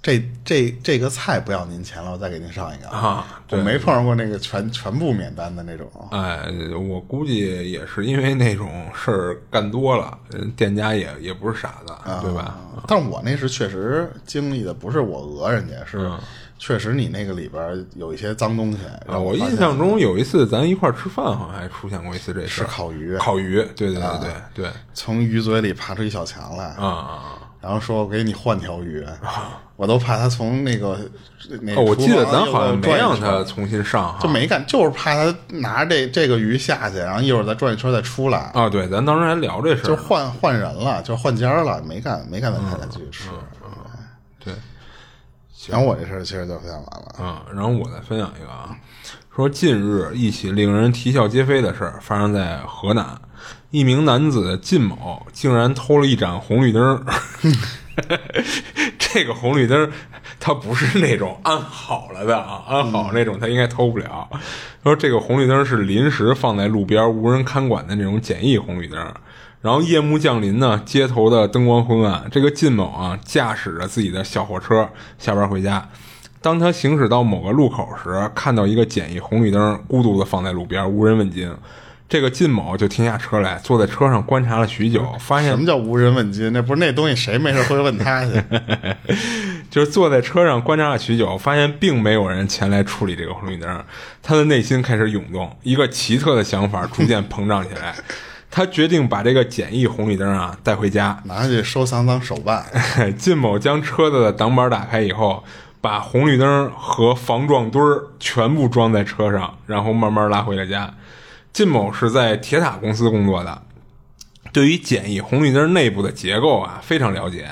[0.07, 5.91] 这这这个菜不要您钱了，我再给您上一个啊对我没碰上过那个全全部免单的那种。
[6.11, 6.45] 哎，
[6.91, 12.55] 我估计也是因为那种事儿干多了，人店家也也不是傻子，对吧？
[12.87, 16.21] 但我那是确实经历的，不是我讹人家，是嗯
[16.59, 18.79] 确实你那个里边有一些脏东西。
[19.07, 22.65] 啊，我印象中有一次咱一块儿吃饭，好像还出现过一次这事是。
[22.65, 27.21] 烤鱼，烤鱼，对对对对对，从鱼嘴里爬出一小强来，啊啊
[27.61, 29.03] 然后说我给你换条鱼，
[29.77, 30.99] 我都怕他从那个
[31.63, 31.77] 那啊！
[31.77, 38.69] 个哦，我记得咱好像没让圈他重新上，就没干，就是怕他拿着这这个鱼下去，然后一会儿再转一圈再出来，啊。
[38.69, 43.31] 对，咱当时还聊这事，就换换人了，就换家了，没干没干咱才再继续吃。
[44.45, 44.53] 对，
[45.69, 48.77] 然后我这事儿其实就分享完了，嗯，然后我再分享一个啊，
[49.35, 53.19] 说近日一起令人啼笑皆非的事儿发生在河南，
[53.71, 57.05] 一名男子靳某竟然偷了一盏红绿灯儿。
[58.99, 59.93] 这个红绿灯儿，
[60.41, 64.29] 它不是那种安好了的啊，安好那种，他应该偷不了。
[64.83, 69.15] 说这个红绿灯儿是临时放在路边无人看管的那种简易红绿灯儿。
[69.65, 74.87] 然后夜幕降临呢，街头的灯光昏暗，这个靳某啊驾驶着自己的小货车
[75.19, 75.89] 下班回家。
[76.43, 81.51] 当他行驶到某个路口时，看到一个简易红绿灯孤独地放在路边，无人问津。
[82.07, 86.53] 这个靳某就停下车来，坐在车上观察了许久， 发现 什么叫无人问津？
[86.53, 88.33] 那不是那东西，谁没事会问他去？
[89.71, 93.83] 就是坐在车上观察了许久，发现并没有人前来处理这个红绿灯。
[94.23, 97.95] 他的内心开始涌动，一个奇特的想法逐渐膨胀起来。
[98.57, 101.21] 他决定把这个简易红绿灯啊带回家。
[101.25, 102.65] 拿去收藏当手办。
[103.19, 105.43] 靳某将车子的挡板打开以后，
[105.81, 110.95] 把红绿灯和防撞墩儿全部装在车上，然后慢慢拉回了家。
[111.53, 113.61] 靳某是在铁塔公司工作的，
[114.53, 117.49] 对于简易红绿灯内部的结构啊非常了解。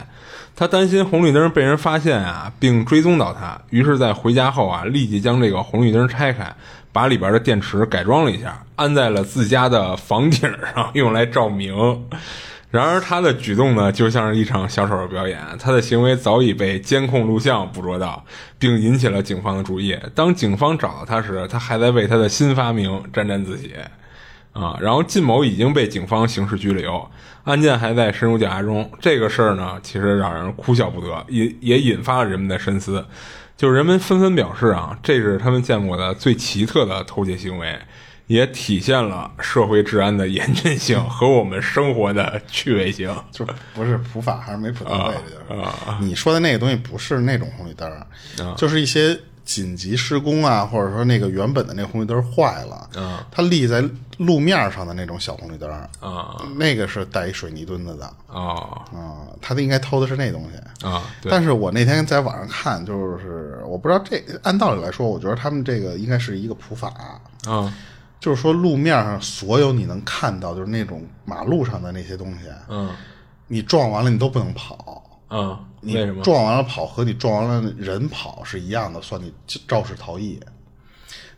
[0.54, 6.54] 他担心红绿灯被人发现啊，并追踪到他，于是，在回家后啊，立即将这个红绿灯拆开，
[6.92, 10.40] 把里边的电池改装了一下，安在了自家的房顶
[10.74, 11.74] 上，用来照明。
[12.70, 15.38] 然而，他的举动呢，就像是一场小丑的表演。
[15.58, 18.24] 他的行为早已被监控录像捕捉到，
[18.58, 19.98] 并引起了警方的注意。
[20.14, 23.74] 当警方找到他时，他还在为他的新发明沾沾自喜。
[24.52, 27.10] 啊，然后靳某已经被警方刑事拘留，
[27.44, 28.90] 案件还在深入调查中。
[29.00, 33.04] 这个事儿呢，其实让人哭笑不得，也也引发了人们的深思。
[33.56, 37.78] 就是人们纷纷表示啊，这是他们见过的最奇特的偷窃行为，
[38.26, 43.14] 也体现了社会治安的严峻性和我们生活的趣味性。
[43.30, 45.98] 就不是普法还是没普到位，这就是、啊。
[46.00, 48.06] 你说的那个东西不是那种红绿灯儿，
[48.56, 53.82] 就是一些紧急施工啊，或者说那个原本的那个红绿灯坏了，啊它立在
[54.18, 56.36] 路面上的那种小红绿灯儿，啊。
[56.56, 58.06] 那个是带一水泥墩子的。
[58.28, 60.86] 啊啊，他应该偷的是那东西。
[60.86, 61.04] 啊！
[61.20, 66.92] 对，但是我那天在网上看，就是我不知道这按道理来说，我觉得他们这个应该是一个普法，
[67.46, 67.72] 啊
[68.20, 72.90] 就是说路面上所有你能看到，就是那种马路上的那些东西，嗯。
[73.48, 75.11] 你撞完了你都不能跑。
[75.32, 76.22] 嗯，你为什么？
[76.22, 79.32] 撞完了跑和你撞完了人跑是一样的，算你
[79.66, 80.38] 肇事逃逸。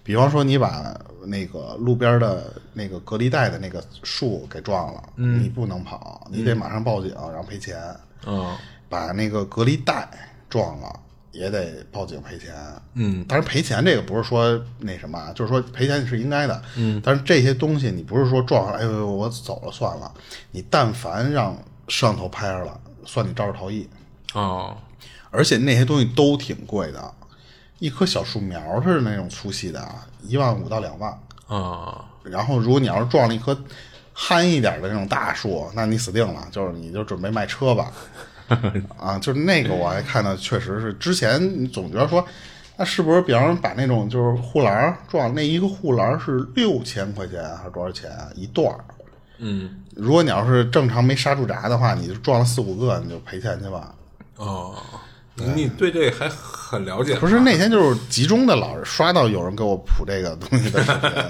[0.02, 7.78] 比方说，你把那个路边的那个隔离带的那个树给撞了，你不能跑，你得马上报警，然后赔钱。
[8.26, 8.54] 嗯
[8.86, 10.08] 把那个隔离带
[10.48, 11.00] 撞了，
[11.32, 12.54] 也得报警赔钱。
[12.92, 16.62] 嗯，但是赔钱这个不是说那什么啊，就是说赔钱是应该的。
[16.76, 20.12] 嗯，但是这些东西你不是说撞上了，哎呦我走了算了，
[20.52, 21.56] 你但凡让
[21.88, 23.88] 摄像头拍着了，算你肇事逃逸。
[24.32, 24.76] 哦
[25.30, 27.12] 而且那些东西都挺贵的，
[27.80, 31.10] 一棵小树苗似的那种粗细的啊，一万五到两万。
[31.46, 33.56] 啊然后如果你要是撞了一棵
[34.12, 37.92] 憨一点的那种大树，那你死定了，就是你就准备卖车吧。
[38.96, 42.24] 啊，就是那个我还看到，确实是之前你总觉得说，
[42.76, 48.84] 那是不是比方说把那种就是护栏儿撞那一个护栏儿是六千块钱还是多少钱啊一段儿？
[49.38, 53.94] 嗯如果你要是正常没刹住闸的话，你就撞了四五个，你就赔钱去吧。
[54.36, 54.74] 哦，
[55.36, 57.16] 你对这还很了解？
[57.16, 60.82] 不是那天就是集中的老是刷到有人给我谱这个东西的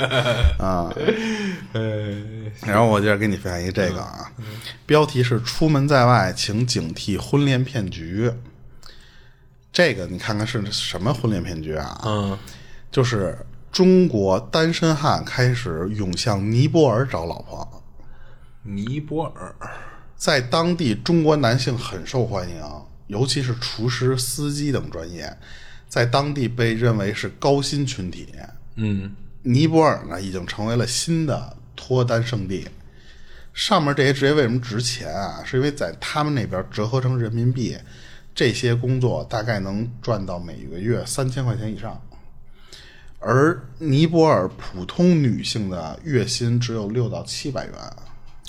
[0.58, 0.90] 啊，
[1.72, 2.22] 呃
[2.62, 4.30] 然后我接着给你分享一个这个啊，
[4.86, 8.32] 标题是“出门在外，请警惕婚恋骗局”。
[9.72, 12.00] 这个你看看是什么婚恋骗局啊？
[12.04, 12.38] 嗯
[12.92, 13.36] 就是
[13.72, 17.82] 中国单身汉开始涌向尼泊尔找老婆，
[18.66, 19.54] 尼泊尔
[20.16, 22.62] 在当地中国男性很受欢迎，
[23.08, 25.36] 尤其是厨师、司机等专业，
[25.86, 28.28] 在当地被认为是高薪群体。
[28.76, 32.66] 嗯尼泊尔呢，已经成为了新的脱单圣地。
[33.52, 35.42] 上面这些职业为什么值钱啊？
[35.44, 37.76] 是因为在他们那边折合成人民币，
[38.34, 42.00] 这些工作大概能赚到每个月三千块钱以上，
[43.18, 47.74] 而尼泊尔普通女性的月薪只有六到七百元，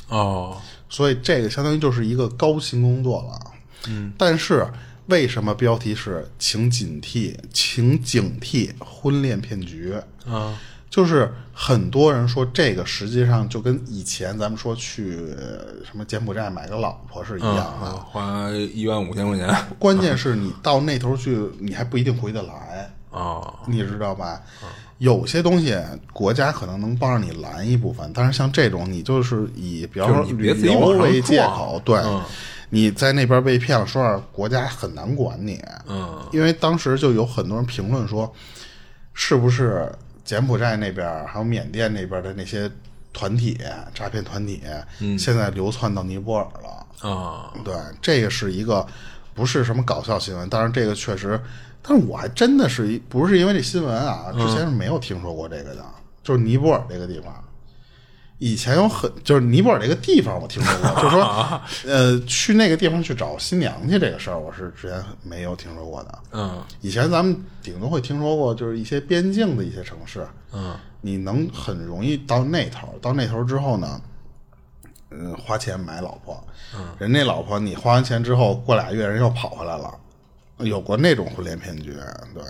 [0.10, 0.58] 哦，
[0.90, 3.52] 所以这个相当于就是一个高薪工作了。
[3.88, 4.66] 嗯，但是
[5.08, 9.94] 为什么标题是“请警惕，请警惕婚恋骗局”？
[10.26, 10.58] 啊，
[10.90, 17.88] 就是很多人说这个实际上就跟以前咱们说去呃什么柬埔寨买个老婆是一样的。
[17.88, 24.42] 啊花一万五千块钱， 关键是你到那头去，你还不一定回得来，哦，你知道吧？
[24.98, 25.78] 有些东西
[26.14, 32.22] 国家可能能帮着你拦一部分，但是像这种，你就是以比方说旅游为借口，对，嗯
[32.70, 35.62] 你在那边被骗了，说实话，国家很难管你。
[35.88, 38.34] 嗯，因为当时就有很多人评论说，
[39.14, 39.90] 是不是
[40.26, 42.70] 柬埔寨那边还有缅甸那边的那些
[43.14, 43.58] 团体
[43.94, 44.62] 诈骗团体，
[45.18, 47.10] 现在流窜到尼泊尔了？
[47.10, 48.86] 啊，对，这个是一个
[49.34, 51.40] 不是什么搞笑新闻，但是这个确实，
[51.88, 55.86] 但是我还真的是一不是因为这新闻啊，之前是没有听说过这个的，
[56.24, 57.34] 就是尼泊尔这个地方。
[58.38, 66.20] 以前有很就是尼泊尔这个地方我听说过， 就是说，呃，去那个地方去找新娘去这个事儿，我是之前没有听说过的。
[66.32, 66.62] 嗯。
[66.82, 70.76] 以前咱们顶多会听说过，就是一些边境的一些城市，嗯。
[71.00, 74.02] 你能很容易到那头，到那头之后呢，
[75.12, 76.44] 嗯，花钱买老婆，
[76.76, 79.94] 嗯，人那老婆你花完钱之后，过俩月人又跑回来了，
[80.60, 81.94] 有过那种婚恋骗局，
[82.34, 82.44] 对。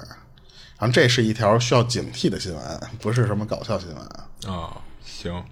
[0.77, 4.53] 然后这是一条需要警惕的新闻，不是什么搞笑新闻。
[4.53, 5.43] 啊，行。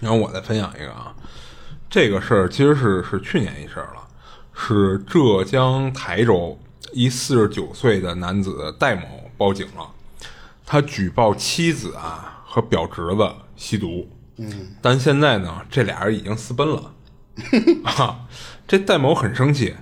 [0.00, 1.14] 然后我再分享一个啊，
[1.90, 4.08] 这个事儿其实是是去年一事儿了，
[4.54, 6.58] 是浙江台州
[6.92, 9.90] 一四十九岁的男子戴某报警了，
[10.64, 16.94] 他举报妻子啊和表侄子吸毒，嗯，但现在呢，这俩人已经私奔了，
[17.84, 18.26] 啊，
[18.66, 19.76] 这戴某很生气，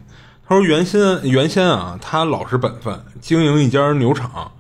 [0.48, 4.50] 他说原先原先啊，他老实本分，经营一家牛场，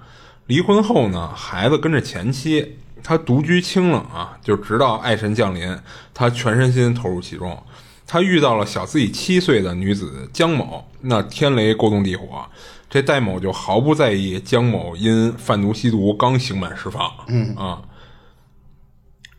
[0.44, 5.78] 离婚后呢，孩子跟着前妻，他独居清冷啊，就直到爱神降临，
[6.12, 7.62] 他全身心投入其中。
[8.06, 12.46] 他遇到了小自己七岁的女子江某，那天雷勾动地火，
[12.90, 17.80] 这戴某就毫不在意江某因贩毒吸毒刚刑满释放，嗯啊，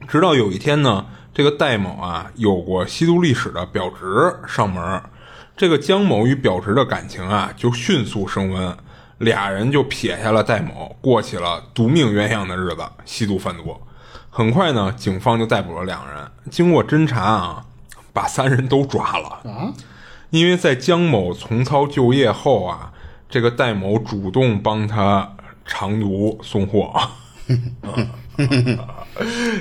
[0.07, 5.09] 直到有一天呢，这个戴某啊有过吸毒历史的表侄上门儿，
[5.59, 8.77] 这个江某与表侄的感情啊就迅速升温，
[9.17, 13.75] 俩人就撇下了戴某，过起了独命鸳鸯的日子，吸毒贩毒。
[14.29, 16.25] 很快呢，警方就逮捕了两人。
[16.49, 17.65] 经过侦查啊，
[18.13, 19.73] 把三人都抓了啊。
[20.29, 22.93] 因为在江某重操旧业后啊，
[23.29, 25.29] 这个戴某主动帮他
[25.65, 26.97] 长途送货，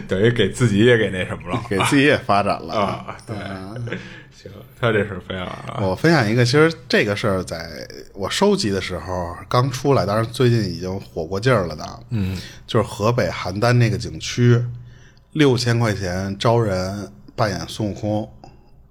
[0.07, 3.17] 等于给自己也给那什么了给自己也发展了啊。
[3.27, 3.37] 对，
[4.41, 4.49] 行，
[4.81, 5.81] 他这是分享了。
[5.83, 7.69] 我分享一个，其实这个事儿在
[8.15, 12.01] 我收集的时候刚出来，当然最近已经火过劲儿了的。
[12.11, 14.65] 嗯，就是河北邯郸那个景区，
[15.33, 18.31] 六千块钱招人扮演孙悟空，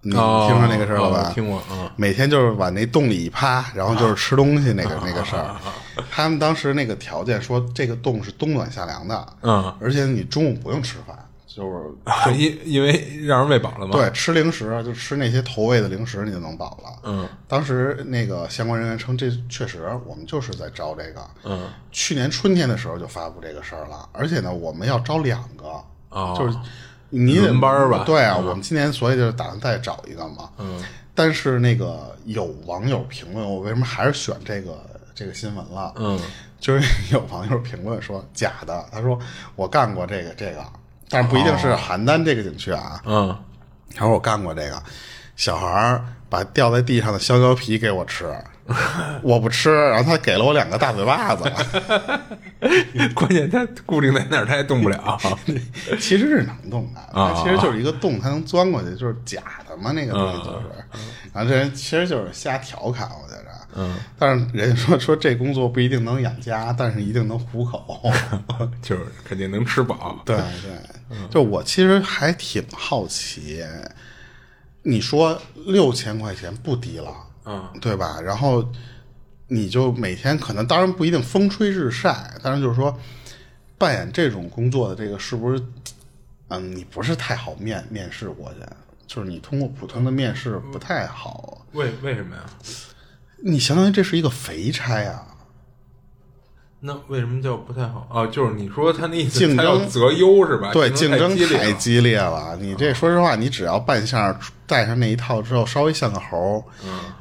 [0.02, 1.30] 你听哦说那个事儿了吧？
[1.30, 5.56] 哦听过嗯每天就是往那洞里一趴，然后就是吃东西那个、那个事儿。
[6.12, 11.18] 他们当时那个条件说，这个洞是冬暖夏凉的，嗯，而且你中午不用吃饭，
[11.58, 13.94] 就是啊因因为让人喂饱了嘛。
[13.94, 17.00] 对，吃零食就吃那些投喂的零食，你就能饱了。
[17.02, 21.28] 嗯，当时那个相关人员称，这确实我们就是在招这个。
[21.46, 26.56] 嗯，去年春天的时候就发布这个事儿了，而且呢，我们要招两个，哦就是
[27.10, 30.52] 你得轮班儿吧对啊，我们今年所以就是打算再找一个嘛。
[30.60, 30.80] 嗯，
[31.16, 34.78] 但是那个有网友评论，我为什么还是选这个
[35.16, 35.92] 这个新闻了？
[35.98, 36.20] 嗯，
[36.60, 39.18] 就是有网友评论说假的，他说
[39.56, 40.64] 我干过这个这个，
[41.10, 43.02] 但是不一定是邯郸这个景区啊。
[43.06, 43.38] 嗯，
[43.96, 44.82] 他说我干过这个，
[45.36, 48.34] 小孩儿把掉在地上的香蕉皮给我吃，
[49.24, 51.44] 我不吃，然后他给了我两个大嘴巴子，
[53.16, 55.18] 关键他固定在那儿，他也动不了。
[56.00, 60.66] 其实是能动的，啊它其实就是一个洞，他能钻过去，就是假的嘛，那个东西就是。
[61.34, 63.47] 然后这人其实就是瞎调侃，我觉着。
[63.80, 68.02] 嗯，但是人家说说这工作不一定能养家，但是一定能糊口。
[68.82, 70.20] 就是肯定能吃饱。
[70.26, 73.64] 对对，就我其实还挺好奇，
[74.82, 77.14] 你说六千块钱不低了，
[77.46, 78.20] 嗯，对吧？
[78.20, 78.68] 然后
[79.48, 82.98] 你就每天可能当然不一定风吹日晒，但是就是说
[83.78, 85.64] 扮演这种工作的这个是不是，
[86.48, 88.60] 嗯，你不是太好面面试过去，
[89.06, 92.42] 就是你通过普通的面试不太好，为为什么呀？
[93.44, 95.24] 你相当于这是一个肥差啊。
[96.80, 98.08] 那为什么叫不太好？
[98.12, 100.72] 哦，就是你说他那意思，竞争择优是吧？
[100.72, 102.56] 对，竞竞争太激烈了。
[102.62, 106.64] 你这说实话，你只要扮相戴上那一套之后，稍微像个猴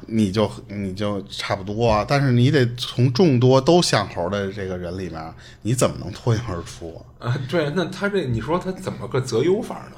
[0.05, 2.05] 你就你就差不多啊。
[2.07, 7.27] 但是你得从众多都像猴儿的这个人里面，你怎么能脱颖而出啊？
[7.27, 9.97] 啊，对，那他这你说他怎么个择优法呢？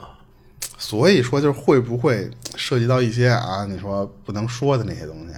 [0.78, 5.34] 所以说，就是会不会涉及到一些啊，你说不能说的那些东西？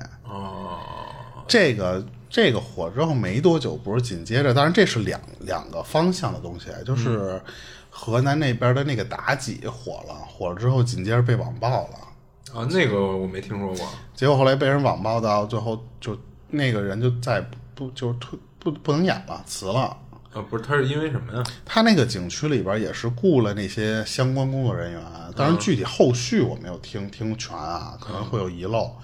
[1.52, 7.42] 哦，这个这个火之后没多久，不是紧接着，当然这是两两个方向的东西，就是
[7.90, 13.88] 河南那边的那个妲己火了，火了之后紧接着被网暴了，啊，那个我没听说过。
[14.16, 16.18] 结果后来被人网暴到最后就
[16.50, 17.46] 那个人就再
[17.76, 19.98] 不就退不不能演了，辞了。
[20.34, 21.44] 啊，不是，他是因为什么呀？
[21.66, 25.02] 他那个景区里边也是雇了那些相关工作人员，
[25.36, 28.96] 当然具体后续我没有听听全啊，可能会有遗漏。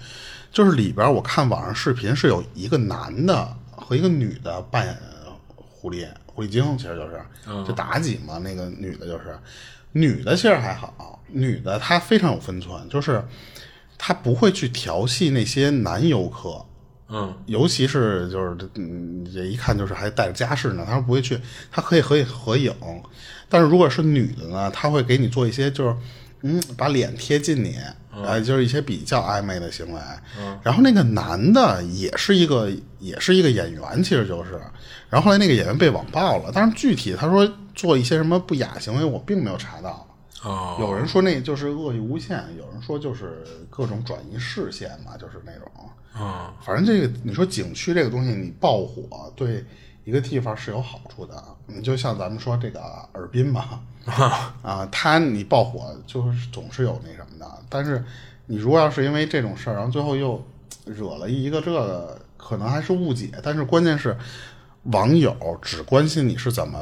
[0.50, 4.98] 就是里边我看网上视频是有一个男的和一个女的扮演
[5.56, 7.22] 狐狸狐狸精，其实就是
[7.66, 9.38] 就妲己嘛，那个女的就是。
[9.92, 13.24] 女的其实还好，女的她非常有分寸，就是
[13.96, 16.62] 她不会去调戏那些男游客，
[17.08, 21.40] 嗯，尤其是就是嗯，这一看就是还带着家室呢，他说不会去，
[21.72, 22.70] 他可以和你合影，
[23.48, 25.96] 但是如果是女的呢，他会给你做一些就是
[26.42, 27.76] 嗯，把脸贴近你，
[28.24, 30.00] 呃，就是一些比较暧昧的行为。
[30.62, 34.60] 然后那个男的也是一个也是一个演员，其实就是，
[35.08, 40.06] 然后后来那个演员被网暴了，但是具体他说做一些什么不雅行为，我并没有查到。
[40.42, 45.70] 哦，有人说那就是恶意诬陷，有人说就是各种转移视线嘛，就是那种。
[46.12, 49.64] 啊，反正这个你说景区这个东西，你爆火对
[50.04, 51.42] 一个地方是有好处的。
[51.66, 52.80] 你就像咱们说这个
[53.12, 53.80] 尔滨嘛，
[54.62, 57.57] 啊，他你爆火就是总是有那什么的。
[57.68, 58.04] 但是
[58.46, 60.42] 你如果要是因为这种事儿，然后最后又
[60.84, 63.30] 惹了一个这个，可能还是误解。
[63.42, 64.16] 但是关键是
[64.84, 66.78] 网友只关心你是怎么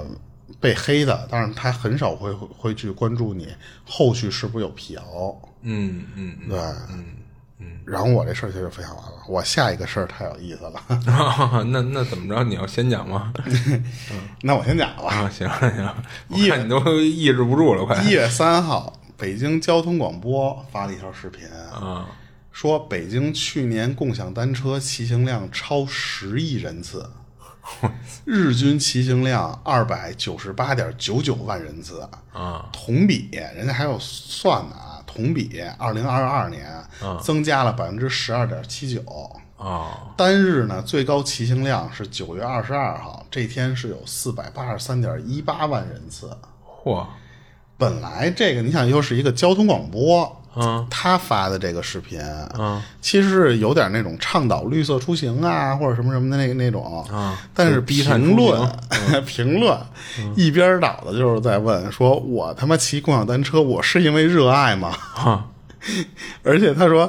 [0.60, 3.48] 被黑的，但是他很少会会去关注你
[3.84, 5.02] 后续是不是有辟谣。
[5.62, 6.58] 嗯嗯嗯对，
[6.90, 7.04] 嗯
[7.58, 7.66] 嗯。
[7.84, 10.80] 然后我这事儿其实分享完了，我下一个事儿太有意思了，
[11.66, 12.44] 那那怎么着？
[12.44, 13.32] 你要先讲吗？
[14.42, 15.12] 那我先讲吧。
[15.14, 15.94] 啊，行行，
[16.28, 22.06] 我看你都抑制不住了，快一月三号，北京交通广播发了一条视频，啊！
[22.52, 27.10] 说北京去年共享单车骑行量超十亿人次，
[28.24, 36.66] 日均骑行量二百九十八点九九万人次啊，同比人家还有算呢啊，同比二零二二年
[37.22, 39.02] 增加了百分之十二点七九。
[39.56, 46.30] 哦，单日呢，最高骑行量是九月二十二号，这天是有四百八十三点一八万人次。
[46.84, 47.06] 嚯，
[47.78, 52.20] 本来这个你想又是一个交通广播，嗯，他发的这个视频，
[52.58, 57.38] 嗯，其实是有点那种倡导绿色出行啊，或者什么什么的那那种，啊。
[57.52, 58.70] 但是评出论
[59.26, 59.78] 评论
[60.34, 64.90] 一边倒的就是在问说，我他妈骑共享单车，我是因为热爱吗？
[64.90, 65.46] 哈，
[66.42, 67.06] 而且他说，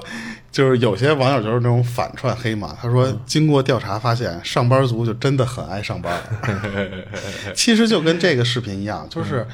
[0.51, 2.75] 就是有些网友就是那种反串黑马。
[2.81, 6.13] 他说，经过调查发现，上班族就真的很爱上班。
[7.55, 9.47] 其实就跟这个视频一样，就是，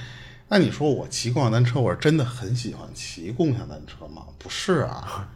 [0.53, 4.21] 那你说我骑共享单车，我是真的很喜欢骑共享单车吗？
[4.37, 5.27] 不是啊，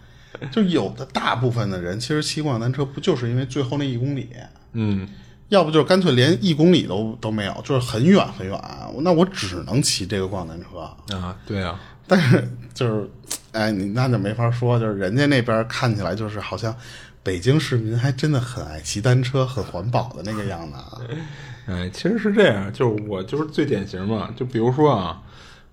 [0.53, 4.29] 就有的大部分的人其实骑共享单车不就是因为最后那一公里，
[4.73, 5.09] 嗯，
[5.49, 8.61] 要不就是干脆连一公里都都没有，就是很远很远，
[8.99, 11.17] 那我只能骑这个共享单车。
[11.17, 13.09] 啊，对啊，但是就是，
[13.53, 16.75] 哎，你那就没法说，就是人家那边看起来就是好像
[17.23, 21.01] 北京市民还真的很爱骑单车，很环保的那个样子啊。
[21.67, 25.21] 哎，其实是这样，就是我就是最典型嘛，就比如说啊，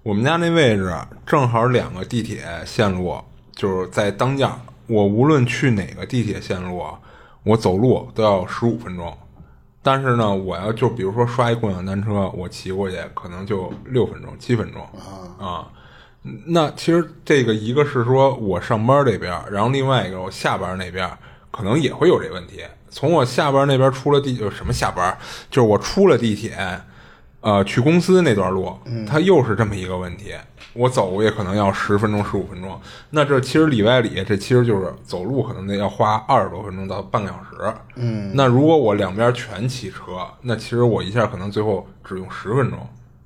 [0.03, 0.93] 我们家那位置
[1.25, 3.17] 正好两个地铁线路，
[3.55, 6.85] 就是在当间儿，我无论去哪个地铁线路，
[7.45, 9.17] 我走路都要十五分钟。
[9.83, 14.83] 但是呢，我要就比如说刷一共享单车，我骑过去可能就六分钟、七分钟
[15.39, 15.71] 啊。
[16.47, 21.09] 那其实这个一个是说我上班这边，然后另外一个我下班那边
[21.51, 22.65] 可能也会有这问题。
[22.95, 25.19] 从我下班那边出了地，就是什么下班，
[25.51, 26.57] 就是我出了地铁，
[27.41, 28.73] 呃，去公司那段路，
[29.05, 30.33] 它又是这么一个问题。
[30.75, 32.81] 我走过也可能要十分钟、十五分钟。
[33.11, 37.75] 那这其实里外里，这其实就是走路可能得要花二十多分钟到半个小时。
[37.97, 42.79] 嗯，那如果我两边全骑车，那其实我一下可能最后只用十分钟，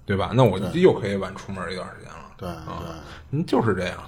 [0.06, 0.30] 对吧？
[0.32, 2.24] 那我又可以晚出门一段时间了。
[2.38, 2.88] 对对，
[3.32, 3.98] 嗯，就是这样。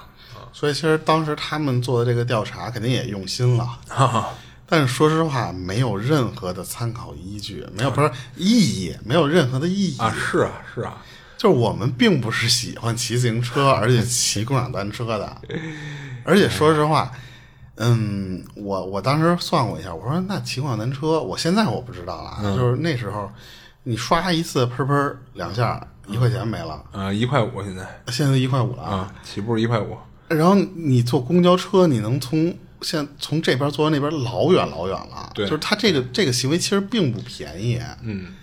[0.54, 4.28] 所以其实当时他们做的这个调查肯定也用心了，哈哈，
[4.70, 8.46] 但是说实话，没有任何的参考依据，没有不是意
[8.84, 10.96] 义，没有任何的意义啊，是啊，是啊，
[11.36, 15.36] 就是我们并不是喜欢骑自行车，而且骑共享单车的。
[16.24, 17.10] 而且说实话，
[17.74, 23.28] 嗯，我我当时算过一下，我说那骑共享单车，我现在我不知道了啊，就是那时候
[23.82, 28.96] 你刷一次喷喷两下，一块钱没了，呃，一块五现在现在一块五了啊。
[28.98, 29.96] 啊，起步一块五。
[30.28, 38.34] 然后你坐公交车，你能从现从这边坐到那边老远老远了，对就是他这个这个行为其实并不便宜，嗯，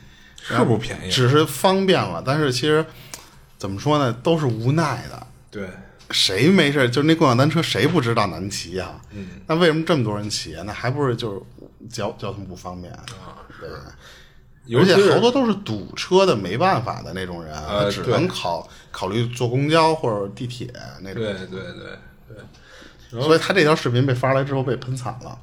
[0.41, 2.85] 是不便宜，只是方便了，但是其实
[3.57, 5.27] 怎么说呢，都是无奈的。
[5.49, 5.69] 对，
[6.11, 10.63] 谁没事就是那共享单车，谁不知道难骑呀、嗯，那为什么这么多人骑啊？
[10.67, 11.41] 那还不是就是
[11.89, 13.03] 交交通不方便啊？
[13.59, 17.55] 对，而且好多都是堵车的，没办法的那种人，
[17.89, 20.71] 只能考考虑坐公交或者地铁
[21.01, 21.23] 那种。
[21.23, 21.61] 对对对
[22.27, 22.37] 对，
[23.09, 25.39] 所以他这条视频被发出来之后被喷惨了。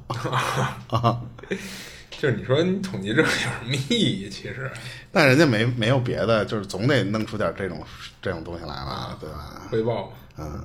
[0.89, 1.21] 啊，
[2.11, 4.29] 就是你说你统计这个有什么意义？
[4.29, 4.71] 其实
[5.11, 7.83] 但人家没没有别的，就是总得弄出点这种
[8.21, 9.61] 这种东西来吧，对吧？
[9.69, 10.13] 汇报。
[10.37, 10.61] 嗯，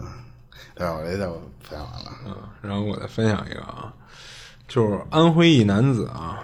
[0.75, 0.95] 对吧？
[0.95, 1.33] 我这就
[1.63, 2.13] 分享完了。
[2.27, 3.93] 嗯，然后我再分享一个啊，
[4.69, 6.43] 就是安徽一男子啊，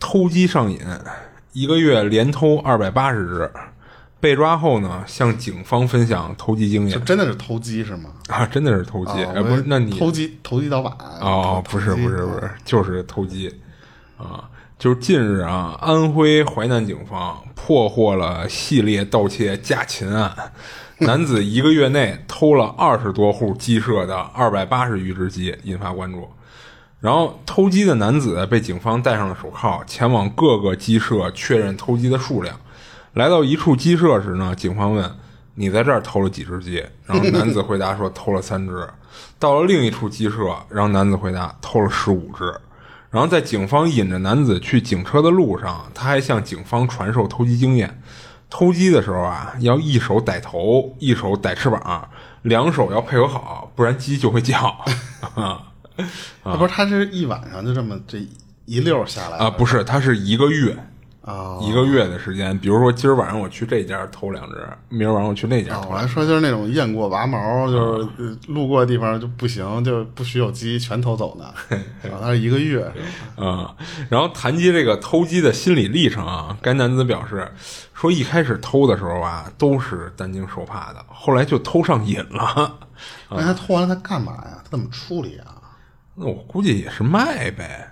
[0.00, 0.80] 偷鸡上瘾，
[1.52, 3.50] 一个月连偷二百八十只，
[4.26, 8.10] 被抓后呢，向警方分享偷鸡经验就真的是偷鸡是吗？
[8.26, 10.90] 啊，真的是偷鸡，哦哎，不是，那你偷鸡投机倒把？
[11.20, 13.54] 哦，不是不是不是，就是偷鸡
[14.18, 14.50] 啊！
[14.80, 20.34] 就是近日啊，安徽淮南警方破获了系列盗窃家禽案，
[20.98, 26.28] 男子一个月内偷了二十多户鸡舍的二百八十余只鸡，引发关注。
[26.98, 32.58] 然后偷鸡的男子被警方戴上了手铐，前往各个鸡舍确认偷鸡的数量。
[33.16, 35.10] 来到一处鸡舍时呢，警方问
[35.56, 38.86] ：“你在这儿偷了几只鸡？”然后男子回答说：“偷了三只。”
[39.40, 42.54] 到了另一处鸡舍，然后男子回答：“偷了十五只。”
[43.08, 48.02] 然后在警方引着男子去警车的路上，他还向警方传授偷鸡经验。
[48.50, 52.06] 偷鸡的时候啊，要一手逮头，一手逮翅膀，
[52.42, 54.58] 两手要配合好，不然鸡就会叫。
[55.34, 55.62] 啊
[56.44, 58.18] 那不是他是一晚上就这么这
[58.66, 60.76] 一溜儿下来啊，不是，他是一个月，
[61.26, 61.58] 啊。
[61.60, 62.58] 一个月的时间。
[62.58, 71.52] 比如说，今儿晚上我去这家偷两只，明儿晚上我去那家我还说就是那种雁过拔毛，就是呃路过的地方就不行，就不许有鸡，全偷走呢。
[72.02, 72.90] 然后他是一个月？
[73.36, 73.76] 啊、
[74.08, 77.46] 然后谈及这个偷鸡的心理历程啊，该男子表示
[77.92, 82.78] 说，一开始偷的时候啊，都是担惊受怕的，后来就偷上瘾了。
[83.28, 84.58] 那他偷完了他干嘛呀？
[84.62, 85.54] 他怎么处理啊？
[86.14, 87.90] 那我估计也是卖呗，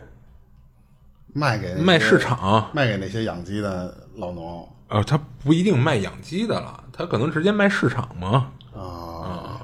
[1.35, 2.71] 卖给卖市场。
[2.73, 8.51] 卖给那些养鸡的老农呃，他不一定卖养鸡的了，他可能直接卖市场嘛。
[8.75, 9.61] 啊。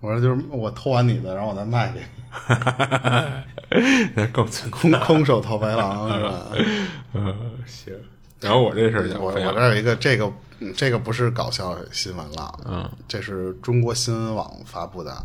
[0.00, 2.04] 我说就是我偷完你的，然后我再卖给你，
[4.14, 6.46] 那更存空空手套白狼是吧？
[7.14, 7.34] 呃，
[7.66, 7.92] 行。
[8.40, 15.20] 然后我这事儿我我这儿有一个这个嗯这个不是搞笑新闻了，嗯，这是中国新闻网发布的，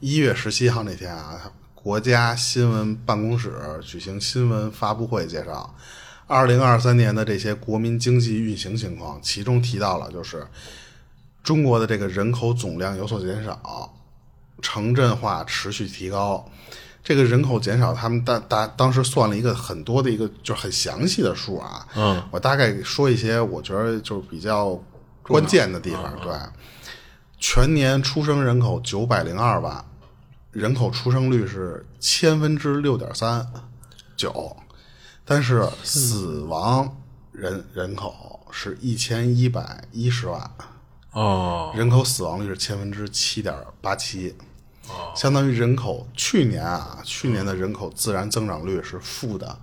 [0.00, 1.40] 一月十七号那天啊，
[1.84, 5.74] 国家新闻办公室举行新闻发布会，介绍
[6.26, 10.46] 二零二三年的这些国民经济运行情况，其中提到了就是
[11.42, 13.94] 中国的这个人口总量有所减少，
[14.62, 16.50] 城镇化持续提高。
[17.02, 21.86] 这个人口减少，他们大大当时算了一个很多的一个就是很详细的数啊。
[21.94, 24.82] 嗯，我大概说一些我觉得就是比较
[25.22, 26.18] 关键的地方。
[26.22, 26.32] 对，
[27.38, 29.84] 全年出生人口九百零二万，
[30.54, 33.44] 人口出生率是千分之六点三
[34.16, 34.56] 九，
[35.24, 36.96] 但是死亡
[37.32, 40.50] 人人口是一千一百一十万。
[41.10, 44.34] 哦，人口死亡率是千分之七点八七，
[45.16, 49.58] 相当于人口去年啊，去年的人口自然增长率是负的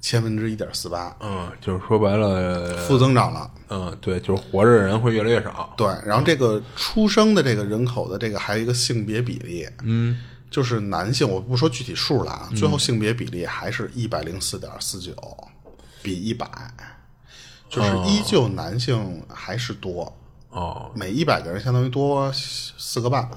[0.00, 3.50] 千分之一点四八，嗯，就是说白了，负增长了。
[3.68, 5.74] 嗯，对，就是活着的人会越来越少。
[5.76, 10.18] 对，然后这个出生的这个人口的这个还有一个性别比例，嗯，
[10.50, 15.14] 就是男性，我不说具体数了啊，最后性别比例还是一百零四点四九
[16.02, 16.48] 比一百，
[17.68, 20.10] 就是依旧男性还是多，
[20.48, 23.28] 哦，每一百个人相当于多四个半。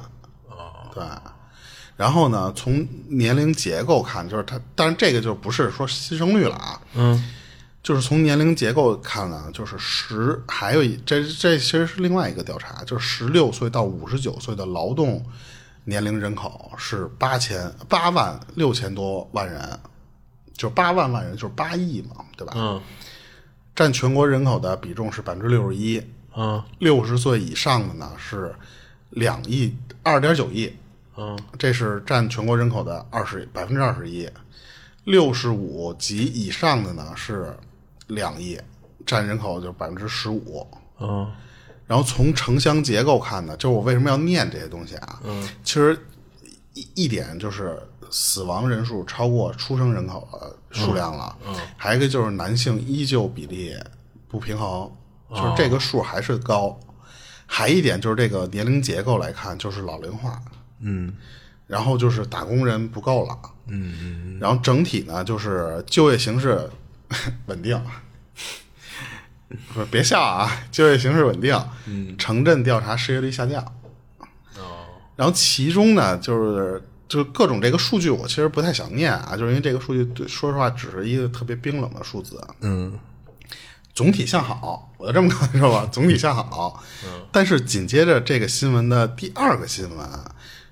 [0.48, 1.04] 哦，对。
[1.96, 7.30] 然后呢，从年龄结构看，就是它，但是这个就不是说牺牲率了啊，嗯，
[7.84, 15.24] 就是从年龄结构看呢，就是十，还有一这这其实是另外一个调查，就是十六岁到五十九岁的劳动
[15.86, 19.80] 年龄人口是八千八万六千多万人，
[20.58, 22.54] 就八万万人，就是八亿嘛，对吧？
[22.56, 22.82] 嗯。
[23.76, 26.02] 占全国人口的比重是百分之六十一，
[26.36, 26.64] 嗯。
[26.80, 28.56] 六十岁以上的呢是
[29.10, 30.72] 两亿二点九亿，
[31.16, 34.30] 嗯，这是占全国人口的二十百分之二十一。
[35.04, 37.56] 六十五及以上的呢是
[38.08, 38.60] 两亿，
[39.06, 40.68] 占人口就百分之十五。
[41.00, 41.32] 嗯
[41.86, 45.20] 然后从城乡结构看呢，就是我为什么要念这些东西啊？
[45.26, 46.00] 嗯，其实
[46.74, 47.78] 一一点就是
[48.10, 51.38] 死亡人数超过出生人口的数量了。
[51.46, 53.76] 嗯，还有一个就是男性依旧比例
[54.30, 54.90] 不平衡，
[55.30, 56.80] 就是这个数还是高。
[57.46, 60.42] 还一点就是这个年龄结构来看，就是老龄化，
[60.84, 61.14] 嗯。
[61.66, 66.70] 然后就是打工人不够了，嗯嗯，然后整体呢就是就业形势
[67.48, 67.82] 稳定，
[69.74, 71.58] 不 是别笑啊，就业形势稳定，
[71.88, 73.64] 嗯，城镇调查失业率下降，
[74.58, 74.86] 哦。
[75.16, 76.84] 然后其中呢就是。
[77.10, 82.42] 就是各种这个数据，我其实不太想念啊，就是因为这个数据对，说实话只是一个特别冰冷的数字。
[82.62, 82.98] 嗯。
[83.94, 86.84] 总体向好，我就这么跟你说吧，总体向好。
[87.06, 87.22] 嗯。
[87.32, 90.00] 但是紧接着这个新闻的第二个新闻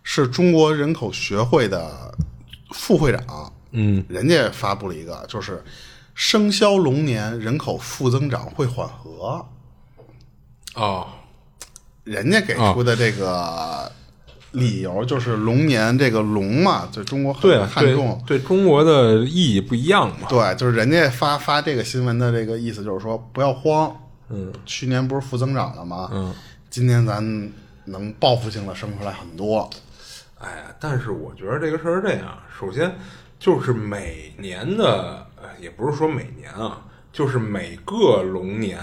[0.04, 2.14] 是中国人口学会的
[2.74, 5.64] 副会长，嗯人家发布了一个，就是
[6.16, 9.46] 生肖龙年人口负增长会缓和，
[10.76, 11.08] 哦
[12.04, 13.92] 人家给出的这个
[14.54, 18.22] 理由就是龙年这个龙嘛，就中国很看重。
[18.26, 20.28] 对中国的意义不一样嘛。
[20.28, 23.96] 对，就是人家发发这个新闻的这个意思，就是说不要慌。
[24.30, 26.10] 嗯，去年不是负增长了吗？
[26.12, 26.34] 嗯，
[26.70, 27.24] 今年咱
[27.86, 29.70] 能报复性的生出来很多。
[30.42, 32.96] 哎呀，但是我觉得这个事儿是这样，首先
[33.40, 36.82] 就是每年的，呃，也不是说每年啊，
[37.14, 38.80] 就是每个龙年，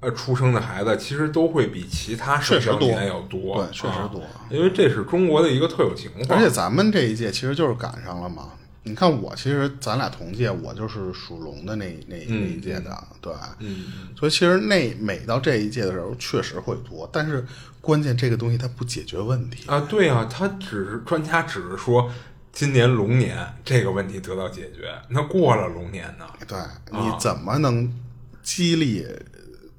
[0.00, 6.38] 呃，出生的孩子其实都会比其他生肖年要多，对确实多啊因为这是中国的一个特有情况。
[6.38, 8.50] 而且咱们这一届其实就是赶上了嘛。
[8.86, 13.32] 你看我，其实咱俩同届，我就是属龙的那那那一届的，对。
[13.58, 17.44] 嗯，所以其实那每到这一届的时候，确实会多，但是
[17.80, 19.68] 关键这个东西它不解决问题。
[19.68, 22.08] 啊，对啊，他只是专家只是说
[22.52, 26.24] 今年龙年这个问题得到解决，那过了龙年呢？
[26.46, 26.56] 对，
[26.92, 27.92] 你怎么能
[28.40, 29.04] 激励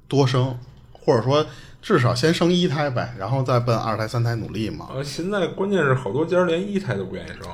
[0.06, 0.58] 多生，
[0.92, 1.46] 或者说
[1.80, 4.88] 至少先生一胎呗，然后再奔二胎、三胎努力嘛？
[4.92, 7.48] 呃，现在关键是好多家连一胎都不愿意生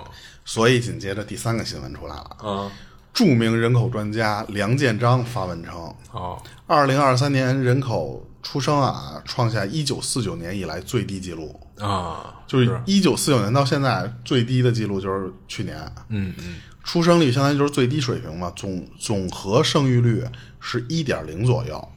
[0.45, 2.73] 所以紧接着第三个新闻出来了，啊。
[3.13, 5.73] 著名人口专家梁建章发文称，
[6.11, 6.37] 哦，
[6.67, 15.79] 二零二三年人口出生啊，创下一九四九年以来最低记录，啊，就是一九四九年到现在最低的记录就是去年，
[16.09, 20.25] 嗯嗯，出生率相当于就是最低水平嘛，总总和生育率
[20.59, 21.89] 是一点零左右，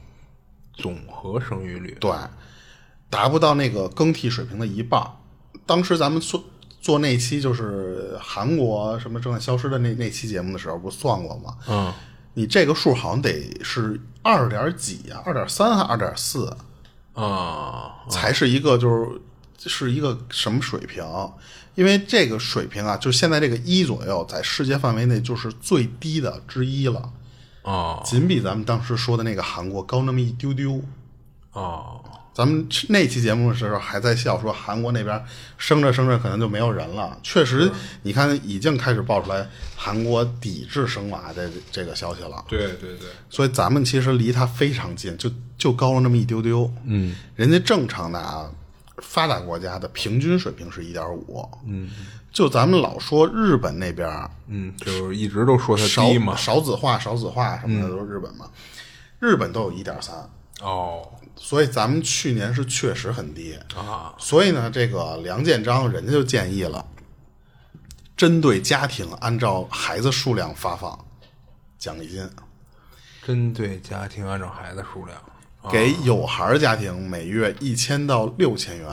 [0.76, 2.12] 总和生育率，对，
[3.10, 5.02] 达不到那个更替水平的一半。
[5.66, 6.44] 当时咱们做
[6.88, 11.58] 做那期就是韩国什么正在消失的那那期节目的时候，不算过吗？
[11.68, 11.94] 嗯，
[12.34, 16.56] 你这个数好像得是二点几啊，二点三还二点四，
[17.12, 21.04] 啊，才是一个就是是一个什么水平？
[21.76, 27.12] 因为这个水平啊，就现在这个一左右，在世界范围内就是最低的之一了，
[27.64, 30.82] 哦仅比咱们当时说的那个韩国高那么一丢丢。
[31.52, 32.02] 哦，
[32.38, 35.26] 咱们那期节目的时候还在笑说韩国那边
[35.58, 37.68] 生着生着可能就没有人了，确实，
[38.04, 42.46] 你看已经开始爆出来韩国抵制生娃的这个消息了。
[42.48, 45.28] 对对对，所以咱们其实离它非常近，就
[45.58, 46.72] 就高了那么一丢丢。
[46.86, 48.48] 嗯，人家正常的啊，
[48.98, 51.44] 发达国家的平均水平是一点五。
[51.66, 51.90] 嗯，
[52.32, 58.46] 就咱们老说日本那边儿嗯，就是一直都说它少低嘛，少子化、少子化什么的都是日本嘛，
[59.20, 60.16] 日本都有一点三，
[60.62, 61.02] 哦
[61.38, 63.58] 所以咱们去年是确实很低。
[63.76, 66.86] 啊，所以呢，这个梁建章人家就建议了，
[68.18, 71.06] 针对家庭按照孩子数量发放
[71.78, 72.30] 奖励金。
[73.24, 75.22] 针对家庭按照孩子数量，
[75.70, 78.88] 给有孩儿家庭每月一千到六千元，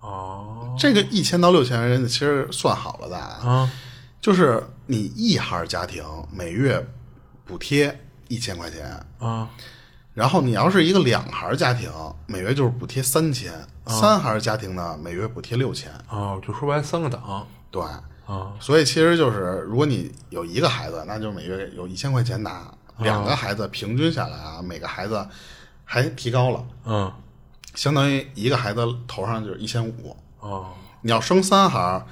[0.00, 0.76] 哦。
[0.78, 3.72] 这个一千到六千元人家其实算好了的啊，啊，
[4.20, 6.86] 就是你一孩儿家庭每月
[7.44, 7.98] 补贴
[8.28, 8.84] 一千块钱，
[9.18, 9.48] 啊
[10.16, 11.90] 然后你要是一个两孩儿家庭，
[12.24, 13.52] 每月就是补贴三千，
[13.86, 17.82] 三孩儿家庭呢每月补贴六千，哦，就说白了三个档对，
[18.24, 22.66] 啊所以其实就是如果你有一个孩子，那就每月有一千块钱拿，
[23.00, 25.28] 两个孩子平均下来啊，每个孩子
[25.84, 26.64] 还提高了。
[26.86, 27.12] 嗯
[27.74, 30.16] 相当于一个孩子头上就是一千五。
[30.40, 30.70] 哦
[31.02, 32.06] 你要生三孩儿，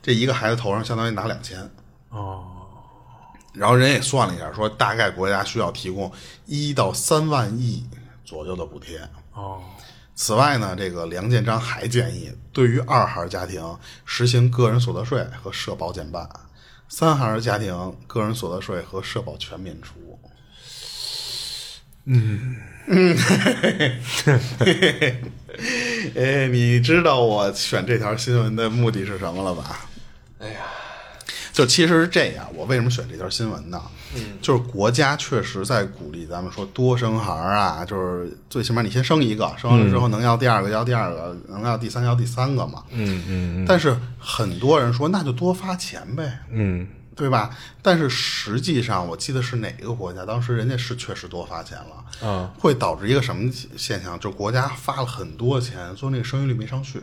[0.00, 1.70] 这一个孩子头上相当于拿两千。
[2.08, 2.59] 哦
[3.52, 6.10] 然后人也算了一下，说大概国家需要提供
[6.46, 7.84] 一到三万亿
[8.24, 9.00] 左右的补贴。
[9.34, 9.60] 哦
[10.14, 16.28] 此外呢，这个梁建章还建议，对于二孩家庭实行个人所得税和社保减半，
[16.90, 20.18] 三孩家庭个人所得税和社保全免除。
[22.04, 23.16] 嗯嗯，
[26.14, 29.88] 哎，你知道我选这条新闻的目的是什么了吧？
[30.38, 30.60] 哎呀，
[31.60, 33.82] 就其实是这样，我为什么选这条新闻呢？
[34.16, 42.82] 嗯，就是国家确实在鼓励咱们说多生孩儿啊，就是最起码你先生一个，生完了之后能要第二个要第二个，能要第三个要第三个嘛。
[42.90, 47.50] 嗯嗯但是很多人说那就多发钱呗，嗯对吧？
[47.82, 54.18] 但是实际上，我记得是哪个国家，当时人家是确实多发钱了，嗯，会导致一个什么现象？
[54.18, 57.02] 就国家发了很多钱，最后那个生育率没上去，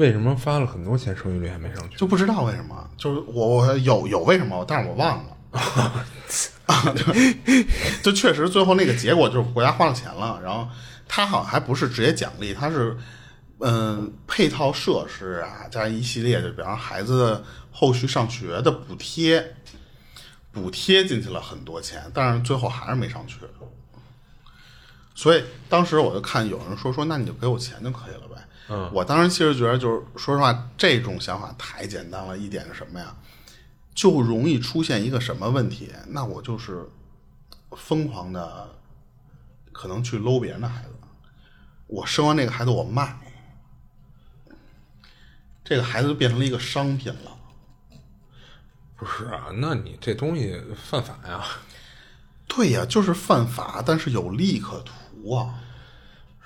[0.00, 1.96] 为什么发了很多钱，收益率还没上去？
[1.98, 2.90] 就不知道为什么。
[2.96, 5.36] 就是我我有有为什么，但是我忘了。
[6.64, 6.94] 啊，
[8.02, 10.66] 就确实最后那个结果就是国家花了钱了，然后
[11.06, 12.96] 他好像还不是直接奖励，他是
[13.58, 19.54] 嗯配套设施啊，加一系列就比方孩子后续上学的补贴，
[20.50, 23.36] 补贴进去了很多钱，但是最后还是没上去。
[25.14, 28.20] 所以当时我就看有人说说，那你就给我钱就可以了。
[28.72, 32.38] 嗯，我当时其实觉得就是说实话，这种想法太简单了。
[32.38, 33.16] 一点是什么呀？
[33.92, 35.90] 就容易出现一个什么问题？
[36.06, 36.88] 那我就是
[37.72, 38.68] 疯狂的，
[39.72, 40.90] 可能去搂别人的孩子。
[41.88, 43.18] 我生完这个孩子我卖，
[45.64, 47.36] 这个孩子就变成了一个商品了。
[48.96, 51.44] 不是啊，那你这东西犯法呀？
[52.46, 55.54] 对呀，就是犯法，但是有利可图啊。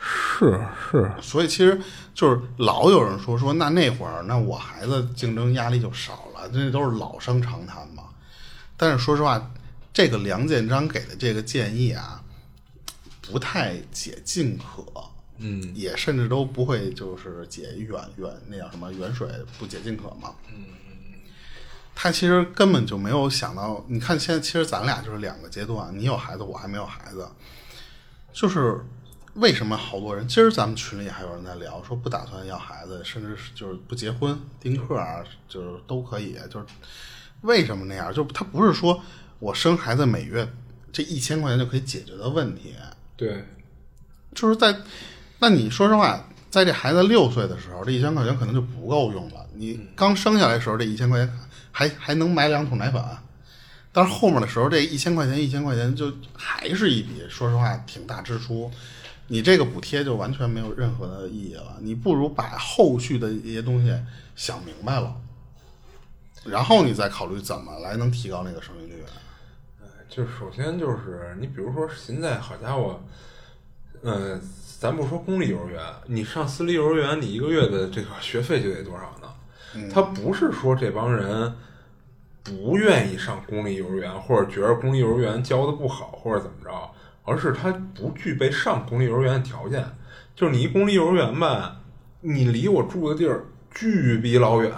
[0.07, 1.80] 是是，所以其实
[2.12, 8.02] 就是老有人说说，那那会儿那我孩子竞争压力就少了，那都是老生常谈嘛。
[8.76, 9.50] 但是说实话，
[9.94, 12.22] 这个梁建章给的这个建议啊，
[13.22, 14.84] 不太解近渴，
[15.38, 19.26] 嗯，也甚至都不会就是解远远那叫什么远水
[19.59, 20.34] 不解近渴嘛。
[20.55, 20.66] 嗯，
[21.94, 27.26] 他其实根本就没有想到，你看现在其实咱俩就是两个阶段，你有孩子，我还没有孩子，
[28.34, 28.84] 就是
[29.35, 36.66] 为什么好多人，今儿咱们群里还有人在聊，说不打算要孩子，甚至是就是不结婚、丁克啊，就是都可以，就是
[37.41, 38.14] 为什么那样？
[38.14, 39.03] 就他不是说
[39.41, 40.49] 我生孩子每月
[40.93, 42.74] 这一千块钱就可以解决的问题，
[43.16, 43.45] 对，
[44.32, 44.72] 就是在，
[45.41, 49.45] 那你说实话，在这孩子六岁的时候，这一千块钱可能就不够用了。
[49.55, 51.39] 你刚生下来的时候，这一千块钱
[51.72, 53.03] 还还能买两桶奶粉，
[53.91, 58.70] 但是后面的时候，这一千块钱一千块钱就还是一笔，说实话挺大支出。
[59.27, 61.77] 你这个补贴就完全没有任何的意义了。
[61.81, 63.97] 你不如把后续的一些东西
[64.37, 65.16] 想明白了，
[66.45, 69.05] 然后你再考虑怎么来能提高那个生育率。
[70.09, 73.03] 就是首先就是你比如说现在好家伙，
[74.03, 74.41] 嗯、
[74.79, 79.91] 咱不说公立幼儿园，你上私立幼儿园，你一个月的这个学费就得多少呢？
[79.93, 81.53] 他不是说这帮人
[82.45, 86.91] 不愿意上公立幼儿园，或者觉得公立幼儿园教的不好，或者怎么着，
[87.25, 89.85] 而是他不具备上公立幼儿园的条件。
[90.35, 91.81] 就是你一公立幼儿园吧，
[92.20, 94.72] 你离我住的地儿巨逼老远，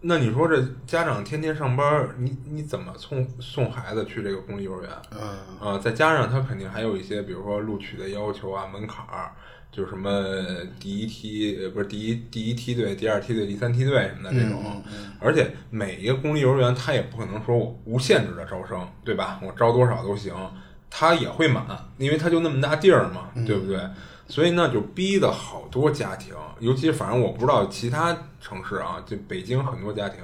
[0.00, 4.90] 那你说这家长天天上班，你你怎么送送孩子去这个公立幼儿园？
[5.10, 9.30] 嗯，啊，再加上他肯定还有一些，比如说录取的要求啊、门槛儿，
[9.70, 10.10] 就是什么
[10.80, 14.82] 第一梯呃不是第一第一梯队、第二梯队、第三梯队什么的这种。
[15.20, 19.38] 而且每一个公立幼儿园，他也不可能说我无限制的招生，对吧？
[19.42, 20.34] 我招多少都行，
[20.94, 21.66] 他也会满，
[21.96, 23.80] 因为它就那么大地儿嘛，对不对？
[24.28, 30.20] 所以呢，就逼的好多家庭，尤其反正我不知道其他城市啊，就北京很多家庭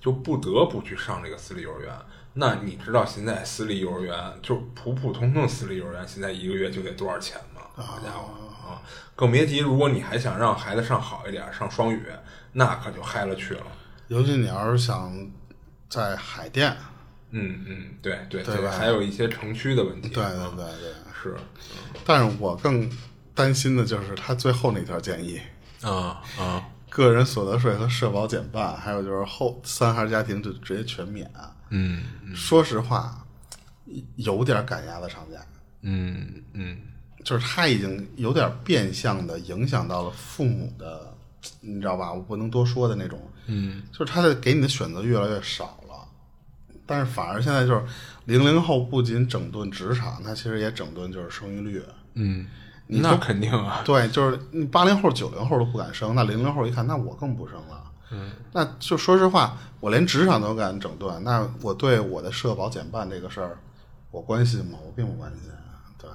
[0.00, 1.92] 就不得不去上这个私立幼儿园。
[2.34, 7.62] 那你知道现在私立幼儿园就普普通通私立幼儿园现在一个月就得多少钱吗？
[7.76, 8.82] 好家伙啊！
[9.14, 12.02] 更别提如果你还想让孩子上好一点，上双语，
[12.52, 13.66] 那可就嗨了去了。
[14.08, 15.12] 尤其你要是想
[15.88, 16.76] 在海淀，
[17.30, 18.70] 嗯嗯，对对，对吧？
[18.70, 20.08] 还有一些城区的问题。
[20.08, 21.36] 对对对对，是。
[22.04, 22.90] 但是我更
[23.34, 25.40] 担心的就是他最后那条建议，
[25.82, 31.30] 啊啊，个人所得税和社保减半，还有就是后三孩家庭就直接全免。
[31.70, 32.02] 嗯
[32.34, 33.26] 说实话，
[34.16, 35.38] 有点赶鸭子上架，
[35.82, 36.78] 嗯嗯，
[37.24, 41.14] 就是他已经有点变相的影响到了父母的，
[41.60, 42.10] 你知道吧？
[42.10, 45.87] 我不能多说的那种，嗯，就是他的给你的选择越来越少了，
[46.88, 47.82] 但是反而现在就是
[48.24, 51.82] 零零后不仅整顿职场，他其实也整顿就是生育率。
[52.14, 52.46] 嗯，
[52.86, 57.84] 那肯定啊， 对，就是你八零后、九零后都不敢生，那零零后一看，那我更不生了。
[58.10, 63.58] 嗯，那就说实话，我连职场都敢整顿，那我对我的社保减半这个事儿，
[64.10, 64.78] 我关心吗？
[64.82, 65.40] 我并不关心。
[65.98, 66.08] 对，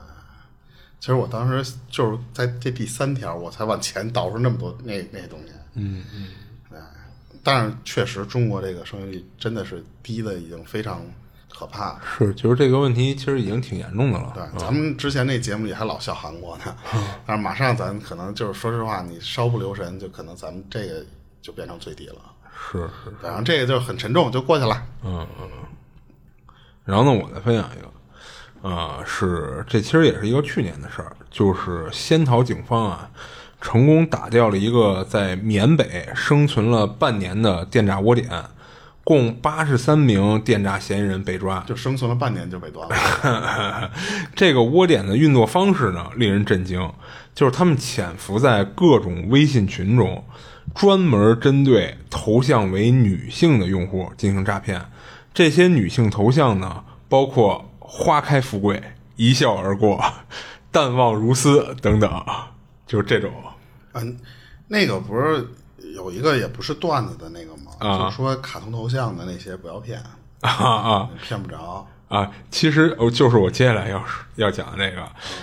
[0.99, 5.53] 其实我当时就是在这第三条，我才往前倒出那么多那那东西。
[5.75, 6.41] 嗯嗯，对，
[7.43, 11.01] 但是确实中国这个生育率真的是低的已经非常
[11.53, 12.01] 可怕了。
[12.17, 14.31] 是，就是这个问题其实已经挺严重的了。
[14.33, 16.75] 对，咱们之前那节目里还老笑韩国呢，
[17.25, 21.05] 但是马上咱可能就是说实话，你稍不留神，就可能咱们这个
[21.41, 22.15] 就变成最低了。
[22.71, 24.81] 是是，对然后这个就很沉重，就过去了。
[25.03, 25.49] 嗯嗯。
[26.85, 33.09] 然后呢，我再分享一个，啊、是这其实也是一个去年的事儿，就是仙桃警方啊，
[33.63, 38.29] 成功打掉了一个在缅北生存了半年的电诈窝点。
[39.05, 41.61] 共八十三名电诈嫌疑人被抓。
[41.67, 43.91] 就生存了半年就被端了。
[44.33, 46.89] 这个窝点的运作方式呢，令人震惊，
[47.35, 50.23] 就是他们潜伏在各种微信群中，
[50.73, 54.81] 专门针对头像为女性的用户进行诈骗。
[55.33, 58.81] 这些女性头像呢，包括“花开富贵
[59.17, 60.01] ”“一笑而过
[60.71, 62.25] ”“淡忘如斯”等等，
[62.87, 63.29] 就是这种。
[63.93, 64.17] 嗯，
[64.67, 65.47] 那个不是
[65.95, 67.71] 有一个也不是段子的那个吗？
[67.79, 70.01] 啊就是说卡通头像的那些不要骗，
[70.41, 71.09] 啊啊！
[71.21, 71.87] 骗不着。
[72.09, 75.01] 啊，其实哦，就是我接下来要说要讲的这个。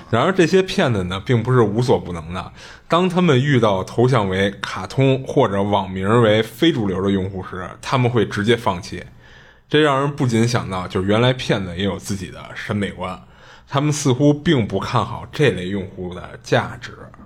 [0.09, 2.53] 然而，这些骗子呢，并不是无所不能的。
[2.87, 9.05] 当他们遇到头像为卡通或者网名为非主流的用户时，他们会直接放弃。
[9.69, 13.21] 这让人不禁想到，就是原来骗子也有自己的审美观，
[13.67, 17.19] 他们似乎并不看好这类用户的价值啊。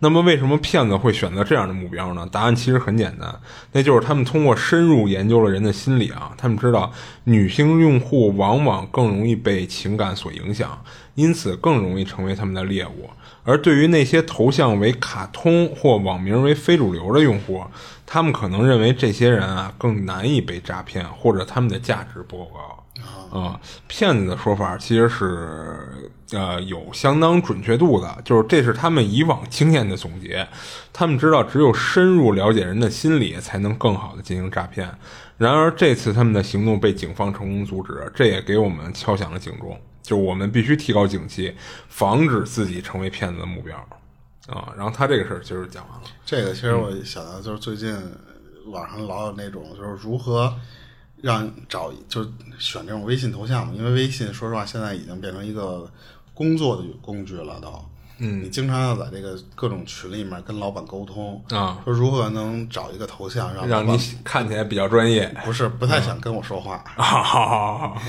[0.00, 2.26] 那么，为什么骗子会选择这样的目标呢？
[2.32, 3.34] 答案其实很简单，
[3.72, 6.90] 那就是他们通过深入研究了人的心理啊，他们知道
[7.24, 10.82] 女性用户往往更容易被情感所影响，
[11.14, 13.10] 因此更容易成为他们的猎物。
[13.44, 17.62] 而对于那些头像为卡通或网名为非主流的用户，
[18.06, 22.79] 他们可能认为这些人啊更难以被诈骗，或者他们的价值不够高。
[23.32, 30.46] 啊、骗子的说法其实是呃有相当准确度的，就是这是他们以往经验的总结。
[30.92, 34.92] 他们知道，只有深入了解人的心理，才能更好的进行诈骗。
[35.38, 41.54] 然而，这次他们的行动被警方成功阻止，这也给我们敲响了警钟，就是我们必须提高警惕，
[41.88, 43.76] 防止自己成为骗子的目标。
[44.48, 46.02] 啊，然后他这个事儿其实讲完了。
[46.26, 47.96] 这个其实我想到就是最近
[48.66, 50.52] 网上老有那种就是如何
[51.22, 55.90] 让找就是选这种微信头像嘛，因为微信说实话现在已经变成一个
[56.34, 57.68] 工作的工具了都。
[58.22, 65.26] 嗯，你经常要在这个各种群里面跟老板沟通啊，说如何能找一个头像让让你看起来比较专业。
[65.42, 68.02] 不是不太想跟我说话，啊，好好好，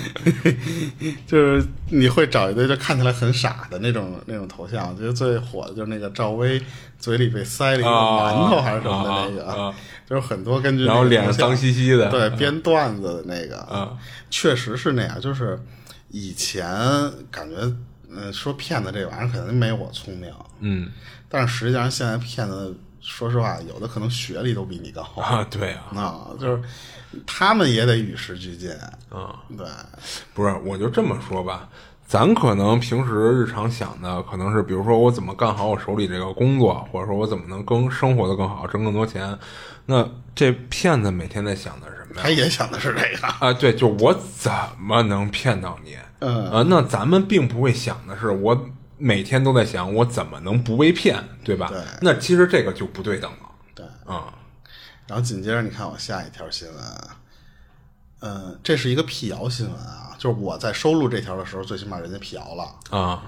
[1.25, 6.61] 就是你会找一堆就看起来很傻的那种那种头像，我觉得最火的就是那个赵薇
[6.99, 9.73] 嘴里被塞了一个啊馒头还是什么的那个，
[10.11, 13.97] 就是很多根据然后脸上脏兮兮的，对编段子的那个，啊
[14.29, 15.21] 确实是那样。
[15.21, 15.57] 就是
[16.09, 16.65] 以前
[17.31, 17.55] 感觉，
[18.09, 20.91] 嗯，说骗子这玩意儿肯定没我聪明，嗯。
[21.29, 26.61] 但是实际上现在骗子，说实话，有的可能学历都比你高啊， 对啊，啊，就是
[27.25, 28.69] 他们也得与时俱进，
[29.09, 29.65] 啊，对，
[30.33, 31.69] 不是，我就这么说吧，
[32.11, 39.39] 咱可能平时日常想的可能是，比如说我怎么干好我手里这个工作，或者说我怎么能更生活的更好，挣更多钱。
[39.85, 40.05] 那
[40.35, 42.23] 这骗子每天在想的是什么呀？
[42.23, 45.95] 他也想的是这个，啊，对，就我怎么能骗到你？
[46.19, 51.69] 嗯啊，那咱们并不会想的是，我每天都在想我怎么能不被骗，对吧？
[51.69, 53.37] 对那其实这个就不对等了
[53.73, 53.85] 对。
[54.05, 54.33] 啊。
[55.07, 56.77] 然后紧接着你看我下一条新闻，
[58.19, 62.75] 嗯，这是一个辟谣新闻啊，就是我在收录这条的时候，最起码人家辟谣了。
[62.95, 63.23] 啊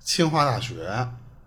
[0.00, 0.88] 清华大学，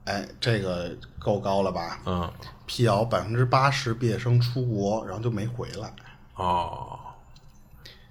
[0.06, 0.90] 哎，这个
[1.20, 2.00] 够高了吧？
[2.06, 2.32] 嗯
[2.66, 5.94] 辟谣百分之八十毕业生出国，然后就没回来。
[6.36, 6.98] 哦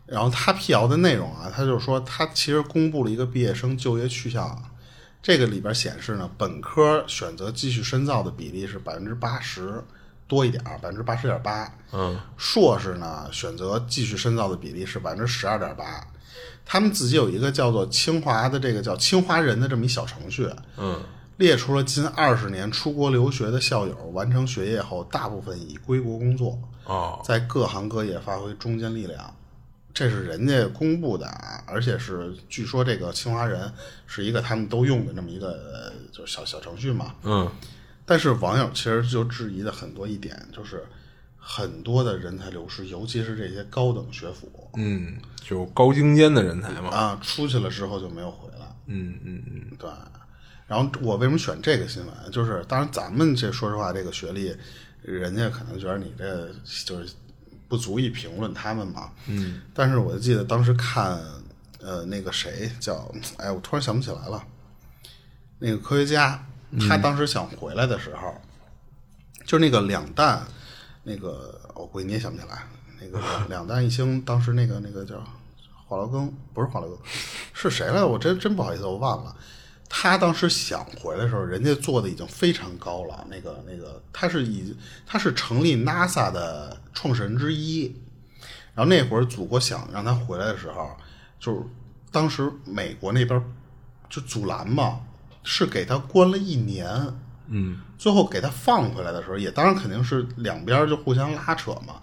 [0.04, 4.62] 然后他辟谣的内容啊，他就是说他其实公布了一个毕业生就业去向，
[5.22, 9.82] 这个里边显示呢，本科选择继续深造的比例是百分之八十
[10.28, 11.72] 多一点儿，百分之八十点八。
[11.92, 16.06] 嗯硕士呢选择继续深造的比例是百分之十二点八。
[16.64, 21.02] 他们自己有一个叫做清华的这个叫清华人的这么一小程序，嗯
[21.36, 29.34] 列出了近二十年出国留学的校友，完成学业后，大部分已归国工作，哦在各行各业发挥中坚力量。
[29.92, 33.72] 这是人家公布的啊，而且是据说这个清华人
[34.06, 37.14] 是一个他们都用的那么一个呃就是小小程序嘛。
[37.22, 37.50] 嗯
[38.06, 40.84] 但是网友其实就质疑的很多一点，就是
[41.46, 46.88] 很多的人才流失，尤其是这些高等学府嗯，就高精尖的人才嘛。
[46.88, 48.66] 啊，出去了之后就没有回来。
[48.86, 49.90] 嗯嗯嗯对，
[50.66, 52.14] 然后我为什么选这个新闻？
[52.32, 54.56] 就是当然咱们这说实话，这个学历，
[55.02, 56.50] 人家可能觉得你这
[56.86, 57.12] 就是
[57.68, 59.10] 不足以评论他们嘛。
[59.26, 59.60] 嗯。
[59.74, 61.20] 但是我就记得当时看，
[61.80, 64.42] 呃，那个谁叫，哎，我突然想不起来了，
[65.58, 66.42] 那个科学家，
[66.88, 68.34] 他当时想回来的时候，
[69.44, 70.42] 就是那个两弹，
[71.04, 72.66] 那个我估计你也想不起来，
[73.00, 75.22] 那个两 两弹一星，当时那个那个叫
[75.86, 76.98] 华罗庚，不是华罗庚，
[77.52, 78.06] 是谁来着？
[78.06, 79.36] 我真真不好意思，我忘了。
[79.88, 83.24] 他当时想回来的时候，人家做的已经非常高了。
[83.30, 84.76] 那个那个，他是以
[85.06, 87.94] 他是成立 NASA 的创始人之一。
[88.74, 90.90] 然后那会儿祖国想让他回来的时候，
[91.38, 91.60] 就是
[92.10, 93.40] 当时美国那边
[94.08, 95.02] 就阻拦嘛，
[95.44, 97.14] 是给他关了一年。
[97.48, 101.96] 嗯最后给他放回来的时候，也当然肯定是两边就互相拉扯嘛。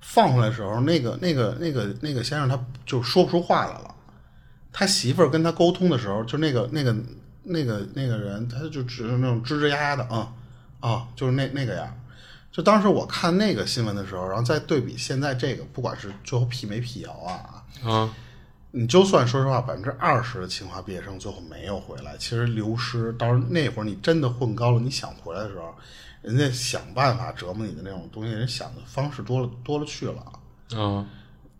[0.00, 3.94] 放回来的时候，那个那个那个那个先生他就说不出话来了。
[4.72, 6.96] 他媳妇儿跟他沟通的时候，就那个那个
[7.42, 10.32] 那个那个人，他就只是那种吱吱呀呀的啊
[10.80, 11.96] 啊，就是那那个样。
[12.50, 18.14] 就当时我看那个新闻的时候，然后再对比现在这个，不管是最后辟没辟谣啊，啊，
[18.72, 25.74] 你就算说实话，百分之二十的清华毕业生最后没有回来，其实流失到那会儿你真的混高了，你想回来的时候，
[26.22, 30.32] 人家想办法折磨你的那种东西，人想的方式多了多了去了。
[30.76, 31.04] 嗯，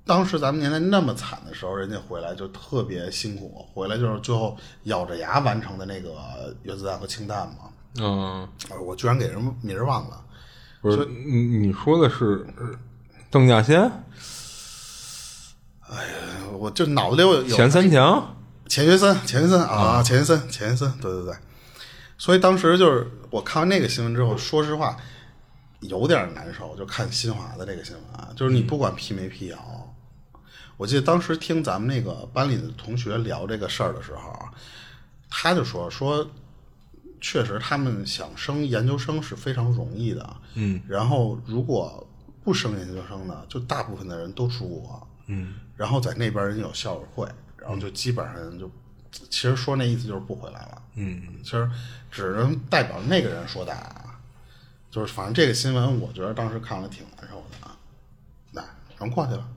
[0.05, 7.71] 当时咱们年代那么惨的时候，人家回来就特别辛苦，回来就是最后咬着牙完成的那个原子弹和氢弹嘛。
[7.99, 10.25] 嗯，呃我居然给人名儿忘了，
[10.81, 12.71] 不是你你说的是呃
[13.29, 13.93] 邓稼先、呃
[16.61, 18.37] 我就脑子里有有钱三强？
[18.69, 21.35] 钱学森，钱学森啊，钱学森，钱学森，对对对。
[22.19, 24.95] 所以当时就是我看完那个新闻之后，说实话
[25.81, 26.77] 有点难受。
[26.77, 29.59] 就看新华的这个新闻啊，就是你不管辟没辟谣，
[30.77, 34.53] 我记得当时听咱们那个班里的同学聊这个事儿的时候啊，
[35.31, 36.29] 他就说说，
[37.23, 42.07] 确实他们想升研究生是非常容易的，嗯，然后如果
[42.45, 47.27] 不升研究生呢，就大部分的人都出国，嗯，然后在那边人有校友会，
[47.57, 48.71] 然后就基本上就，
[49.31, 51.67] 其实说那意思就是不回来了，嗯，其实
[52.11, 54.21] 只能代表那个人说的啊，
[54.91, 57.75] 就是反正这个新闻，我觉得当时看了挺难受的啊，
[58.51, 58.61] 那
[58.99, 59.49] 然后过去了。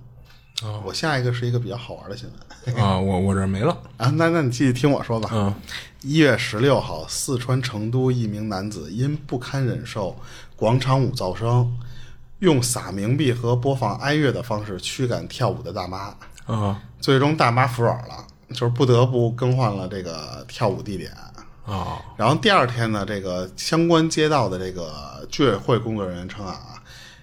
[0.85, 2.25] 我下一个是一个比较好玩的新
[2.65, 3.77] 闻啊，我我这没了。
[3.97, 5.29] 啊，那那你继续听我说吧。
[5.33, 5.53] 嗯，
[6.03, 10.15] 一月十六号，四川成都一名男子因不堪忍受
[10.55, 11.77] 广场舞噪声，
[12.43, 16.13] 用撒冥币和播放哀乐的方式驱赶跳舞的大妈，
[16.45, 21.09] 啊最终大妈服软了，就是不得不更换了这个跳舞地点。
[21.65, 26.59] 啊然后第二天呢，这个相关街道的这个居委会工作人员称啊，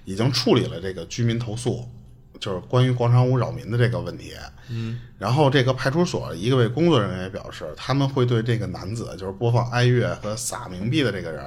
[0.06, 1.86] 已经处理了这个居民投诉，
[2.38, 4.32] 就是关于广场舞扰民的这个问题。
[4.70, 11.44] 嗯，然后这个派出所一个位工作人员也表示，他们会对这个男子就是播放哀乐和撒冥币的这个人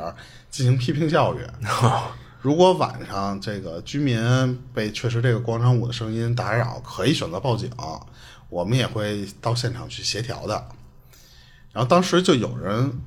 [0.52, 1.40] 进行批评教育。
[2.44, 4.20] 如果晚上这个居民
[4.74, 7.72] 被确实这个广场舞的声音打扰，可以选择报警，
[8.50, 10.68] 我们也会到现场去协调的。
[11.72, 13.00] 然后当时就有人，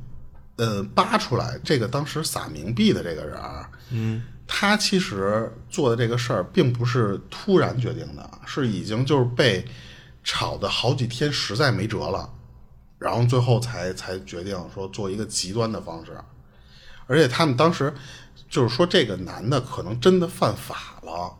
[0.56, 9.62] 呃，扒出来这个当时撒冥币的这个人儿，嗯，他其实做的这个事儿并不是突然决定的，是已经就是被
[10.24, 12.32] 吵的好几天，实在没辙了，
[12.98, 16.18] 然后最后才才决定说做一个极端的方式，
[17.06, 17.92] 而且他们当时
[18.48, 21.34] 就是说这个男的可能真的犯法了，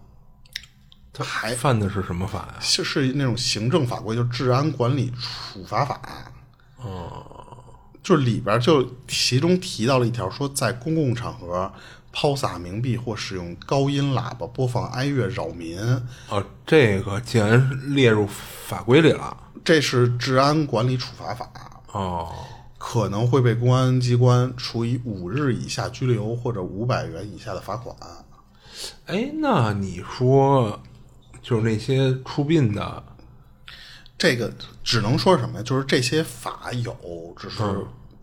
[1.12, 2.56] 他还犯的是什么法呀？
[2.60, 6.00] 是是那种行政法规，就治安管理处罚法。
[6.76, 7.24] 哦，
[8.02, 11.72] 就是里边就其中提到了一条，说在公共场合
[12.12, 15.78] 抛洒冥币或使用高音喇叭播放哀乐扰民，
[16.28, 19.36] 哦，这个竟然列入法规里了。
[19.64, 21.50] 这是治安管理处罚法，
[21.92, 22.32] 哦，
[22.88, 27.96] 可能会被公安机关处以五日以下拘留或者五百元以下的罚款。
[29.06, 30.80] 哎，那你说，
[31.42, 33.02] 就是那些出殡的，
[34.16, 34.52] 这个
[34.84, 35.64] 只能说什么呀？
[35.64, 36.96] 就是这些法有，
[37.36, 37.60] 只是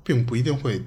[0.01, 0.82] 并不一定会，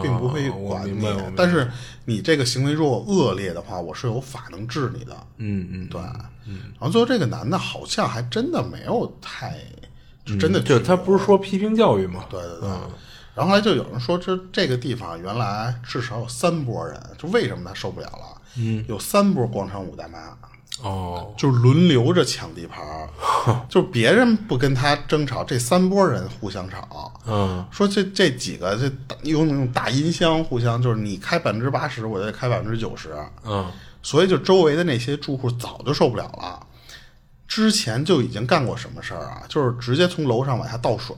[0.00, 1.04] 并不会管你。
[1.36, 1.68] 但是
[2.04, 5.26] 你这个行为如果恶劣的话，我是有法能治你的。
[5.38, 6.00] 嗯嗯，对，
[6.46, 6.60] 嗯。
[6.78, 9.58] 然后最后这个男的好像还真的没有太，
[10.30, 12.24] 就真的就他不是说批评教育吗？
[12.30, 12.68] 对对对。
[13.34, 18.40] 然后后来就有人说，这这个地方原来至少有三波人，就为什么他受不了了？
[18.58, 20.18] 嗯，有三波广场舞大妈，
[20.82, 23.08] 哦，就轮流着抢地盘儿，
[23.68, 27.12] 就是别人不跟他争吵，这三波人互相吵。
[27.26, 33.14] 嗯，说这这几个这大用那种大音箱互相，就是你开百分之八十，我得开百分之九十。
[33.44, 33.70] 嗯，
[34.02, 36.66] 所以就周围的那些住户早就受不了了，
[37.50, 39.42] 之前就已经干过什么事儿啊？
[39.48, 41.16] 就是直接从楼上往下倒水，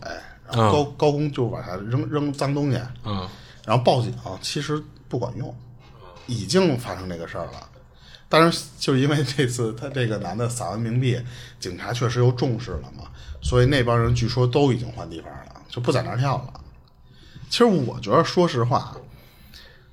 [0.50, 3.28] 然后高、高空就往下扔扔脏东西，嗯，
[3.66, 5.54] 然后报警，其实不管用，
[6.26, 7.68] 已经发生这个事儿了。
[8.30, 11.20] 但是就是因为这次他这个男的撒完冥币，
[11.60, 13.04] 警察确实又重视了嘛，
[13.42, 16.60] 所以那帮人据说都已经换地方了，就不在那儿跳了。
[17.50, 18.96] 其实我觉得，说实话，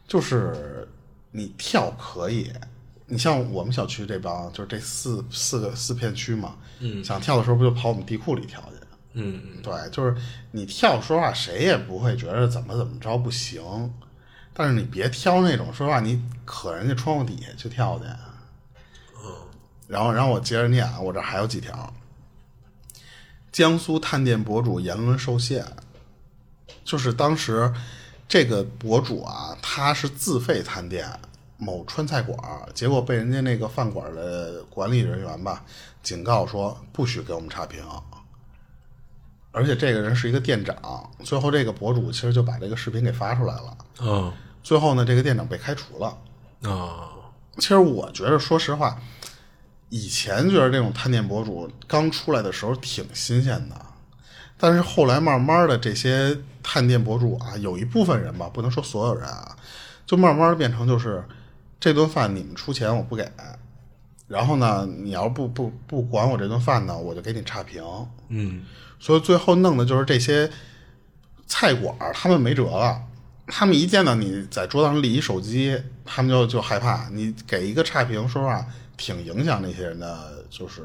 [0.08, 0.88] 就是
[1.32, 2.50] 你跳可以，
[3.10, 8.88] 你像我们小区这帮，就是这四四个四片区嘛，嗯，想跳的时候不就跑我们地库里跳去？
[9.14, 10.16] 嗯，对，就是
[10.51, 13.62] 你跳，说实话谁也不会觉得怎么怎么着不行，
[14.53, 18.05] 但是你别挑那种，说实话你可人家窗户底下去跳去。
[19.26, 19.34] 嗯，
[19.88, 21.91] 然后然后我接着念啊，我这还有几条。
[23.51, 25.66] 江苏探店博主言论受限，
[26.86, 27.74] 就是当时
[28.28, 31.20] 这个博主啊，他是自费探店，
[31.60, 32.39] 某川菜馆，
[32.74, 35.64] 结果被人家那个饭馆的管理人员吧
[36.01, 37.84] 警告说不许给我们差评，
[39.51, 41.12] 而且这个人是一个店长。
[41.24, 44.34] 最后这个博主其实就把这个视频给发出来了，嗯
[44.64, 46.18] 最后呢，这个店长被开除了。
[46.70, 47.10] 啊
[47.57, 48.97] 其实我觉得，说实话，
[49.89, 53.76] 以前觉得这种探店博主刚出来的时候挺新鲜的，
[54.57, 59.57] 但是后来慢慢的这些探店博主啊，有一部分人吧，不能说所有人啊，
[60.05, 61.22] 就慢慢的变成就是
[61.80, 63.30] 这顿饭你们出钱我不给，
[64.28, 67.84] 然后呢，你要不不不管我这顿饭呢，我就给你差评。
[68.28, 68.64] 嗯
[69.00, 70.50] 所以最后弄的就是这些
[71.48, 73.02] 菜馆他们没辙了，
[73.48, 77.08] 他们一见到你在桌子上立一手机，他们就就害怕。
[77.10, 78.66] 你给一个差评，说实话
[78.98, 80.82] 挺影响那些人的，就是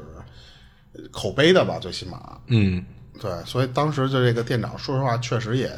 [0.93, 2.39] 呃口碑的吧，最起码。
[2.47, 2.83] 嗯
[3.19, 5.71] 对，所以当时就这个店长，说实话确实也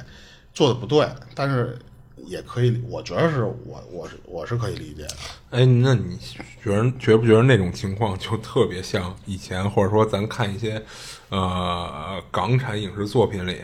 [0.53, 1.77] 做的不对，但是
[2.25, 5.15] 也可以，我觉得是我我是我是可以理解的。
[5.51, 6.17] 哎，那你
[6.63, 10.83] 觉得觉不觉得那种情况就特别像以前，或者说咱看一些
[11.29, 13.61] 呃港产影视作品里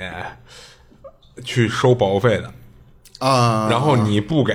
[1.44, 2.54] 去收保护费的，
[3.20, 4.54] 啊、然后你不给，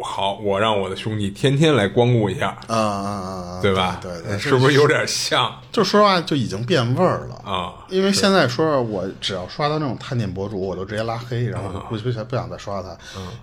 [0.00, 3.98] 好，我让我的兄弟天天来光顾一下，啊啊啊，对吧？
[4.00, 7.84] 对对， 是不是有点像就说实话就已经变味儿了啊？
[7.88, 12.96] 因为现在说我只要刷到那种探店博主，我都直接拉黑，然后不不想不想再刷他。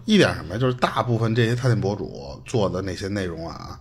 [0.06, 0.60] 一点什么呀？
[0.60, 3.78] 就是大部分这些探店博主做的那些内容啊，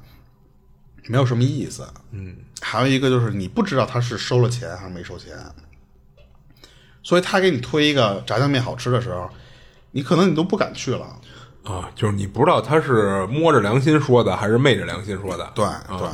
[1.06, 1.86] 没有什么意思。
[2.10, 5.32] 嗯，还有一个就是你不知道他是收了钱还是没收钱，
[7.04, 9.30] 所以他给你推一个炸酱面好吃的时候，
[9.92, 11.06] 你可能你都不敢去了。
[11.64, 11.90] 啊？
[11.94, 15.50] 就是你不知道他是摸着良心说的，还是昧着良心说的？
[15.54, 15.64] 对
[15.98, 16.08] 对。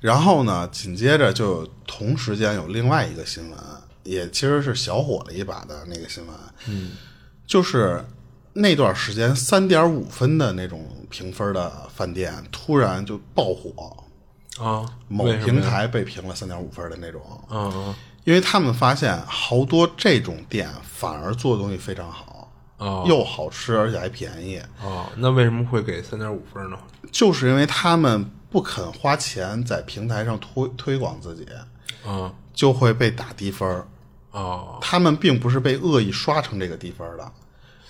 [0.00, 3.58] 然后呢，紧接着就同时间有另外一个新闻，
[4.02, 6.36] 也其实是小火了一把的那个新闻，
[6.68, 6.92] 嗯，
[7.46, 8.04] 就是
[8.52, 13.96] 那段时间三点五分的那种评分的饭店突然就爆火，
[14.62, 17.94] 啊，某平台被评了三点五分的那种，嗯嗯
[18.24, 22.33] 因为他们发现好多这种店反而做的东西非常好，
[22.78, 26.76] 哦又好吃而且还便宜，哦，那为什么会给三点五分呢？
[27.12, 31.46] 就是因为他们不肯花钱在平台上推推广自己，
[32.04, 33.86] 啊就会被打低分儿。
[34.32, 37.32] 哦他们并不是被恶意刷成这个低分的，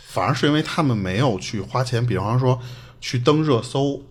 [0.06, 2.60] 反而是因为他们没有去花钱，比方说
[3.00, 4.02] 去登热搜，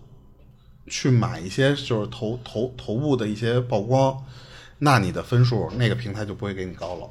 [0.88, 4.20] 去买一些就是头头头部的一些曝光，
[4.78, 7.08] 那你的分数那个平台就不会给你高了。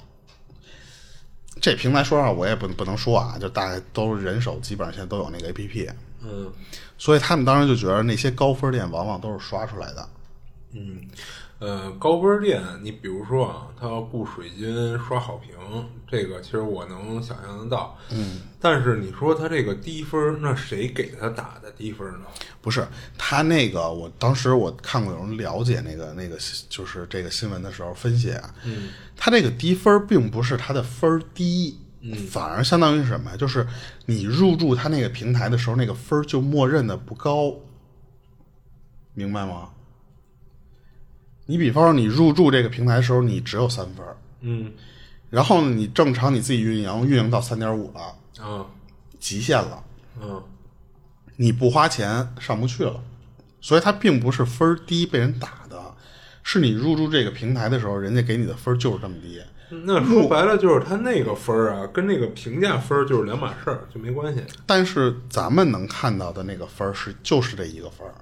[1.62, 5.90] 这平台说实话我也不不能说啊，就大概都人手，基本上现在都有那个 A P P，
[6.22, 6.52] 嗯
[6.98, 10.10] 所以他们当时就觉得那些高分店往往都是刷出来的。
[10.72, 11.02] 嗯，
[11.64, 15.56] 呃，高分店，你比如说啊，他要雇水军刷好评，
[16.06, 17.98] 这个其实我能想象得到。
[18.12, 22.26] 嗯，但是你说他这个低分，那谁给他打的低分呢？
[22.62, 22.86] 不是
[23.18, 26.38] 他那个，我当时我看过有人了解那个那个
[26.68, 33.38] 就是这个新闻的时候分析啊，嗯，他这个低分并不是他的分低，嗯，反而相当于什么呀？
[33.38, 33.66] 就是
[34.08, 37.56] 你入驻他那个平台的时候，那个分儿就默认的不高，
[39.14, 39.70] 明白吗？
[41.46, 44.72] 你比方说你入驻这个平台的时候，你只有三分儿，嗯
[45.30, 48.66] 然后呢，你正常你自己运营，运营到三点五了，啊
[49.20, 49.84] 极限了，
[50.22, 50.42] 嗯
[51.36, 53.02] 你不花钱上不去了，
[53.60, 55.82] 所以它并不是分儿低被人打的，
[56.44, 59.42] 是你入驻这个平台的时候，人家给你的分儿就是这么低。
[59.86, 68.14] 那说白了就是他那个分儿啊，跟那个评价分儿就是两码事儿，就没关系但是咱们能看到的那个分儿是就是这一个分儿。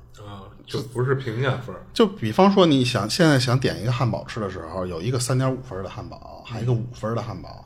[0.61, 1.81] 啊，就不是评价分儿。
[1.93, 7.65] 就比方说，你想现在想点一个汉堡吃的时候，有一个三点五分的汉堡，还有一个五分的汉堡，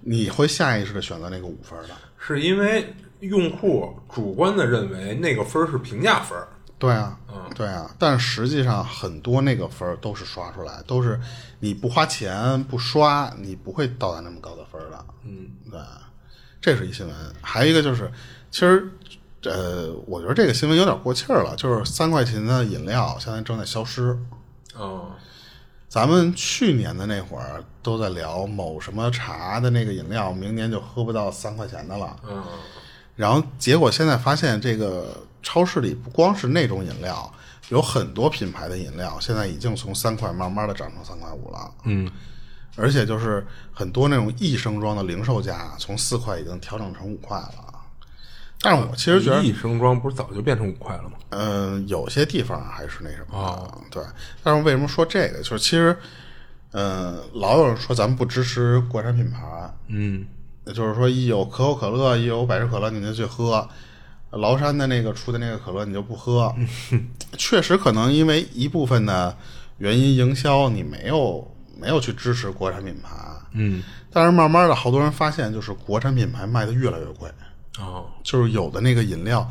[0.00, 1.90] 你会下意识的选择那个五分的。
[2.18, 6.48] 是因为用户主观的认为那个分儿是评价分儿，
[6.78, 7.18] 对啊，
[7.54, 11.18] 对啊，但实际上很多那个分儿都是刷出来，都是
[11.60, 15.04] 你不花钱不刷，你不会到达那么高的分儿的。
[15.24, 15.80] 嗯，对，
[16.60, 17.14] 这是一新闻。
[17.40, 18.10] 还有一个就是，
[18.50, 18.88] 其实，
[19.42, 24.18] 呃，我觉得这个新闻有点过气儿了，就是三块钱的饮料现在正在消失。
[24.74, 25.10] 哦
[25.88, 32.16] 咱们去年的那会儿都在聊某什么茶的那个饮料，明年就喝不到三块钱的了。
[32.28, 32.42] 嗯
[33.14, 37.32] 然后结果现在发现，这个超市里不光是那种饮料，
[37.70, 41.70] 有很多品牌的饮料现在已经从三块慢慢的涨成三块五了。
[41.84, 42.10] 嗯
[42.74, 47.65] 而且就是很多那种一升装的零售价，从四块已经调整成五块了。
[48.68, 51.12] 但是我其实觉得，一升装不是早就变成五块了吗？
[51.28, 54.02] 嗯、有些地方还是那什么的，对。
[54.42, 55.38] 但是为什么说这个？
[55.38, 55.96] 就是其实，
[56.72, 60.26] 嗯、老有人说咱们不支持国产品牌，嗯
[60.74, 63.68] 就是说一有可口可乐，一有百事可乐，你就去喝。
[64.32, 66.52] 崂山的那个出的那个可乐你就不喝，
[67.38, 69.34] 确实可能因为一部分的
[69.78, 73.10] 原因，营销你没有没有去支持国产品牌，
[73.52, 77.30] 嗯，但是慢慢的好多人发现，就是国产品牌卖的越来越贵，
[77.78, 79.48] 哦，就是有的那个饮料，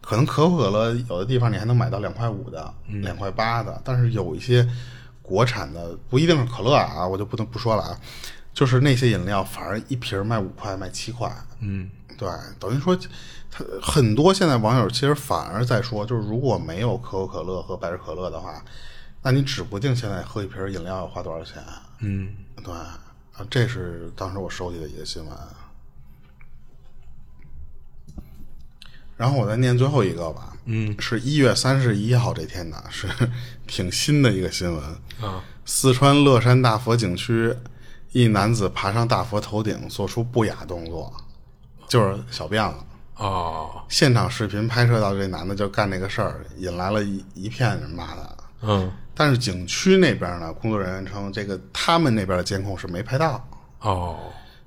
[0.00, 4.66] 可能可口可乐有的地方你还能买到两块五的、两块八的，但是有一些
[5.22, 8.00] 国产的不一定是可乐啊，我就不能不说了啊，
[8.54, 11.30] 就是那些饮料反而一瓶卖五块、卖七块，
[11.60, 12.28] 嗯，对，
[12.58, 12.96] 等于说，
[13.50, 18.62] 他很多现在网友其实反而在说，就是如果没有可口可乐和百事可乐的话，
[19.22, 21.62] 那你指不定现在喝一瓶饮料要花多少钱。
[21.98, 22.32] 嗯，
[22.62, 22.98] 对，啊，
[23.50, 25.36] 这是当时我收集的一个新闻。
[29.16, 33.08] 然后我再念最后一个吧，嗯，是一月三十一号这天呢，是
[33.66, 34.82] 挺新的一个新闻
[35.20, 35.42] 啊。
[35.64, 37.54] 四川乐山大佛景区，
[38.12, 41.12] 一男子爬上大佛头顶，做出不雅动作，
[41.88, 42.84] 就是小便了。
[43.16, 48.36] 哦，现场视频拍摄到这男的就干这个事儿，引来了一一片人骂他。
[48.60, 53.42] 嗯，但是景区那边呢，工作人员称这个他们那边的监控是没拍到，
[53.80, 54.18] 哦，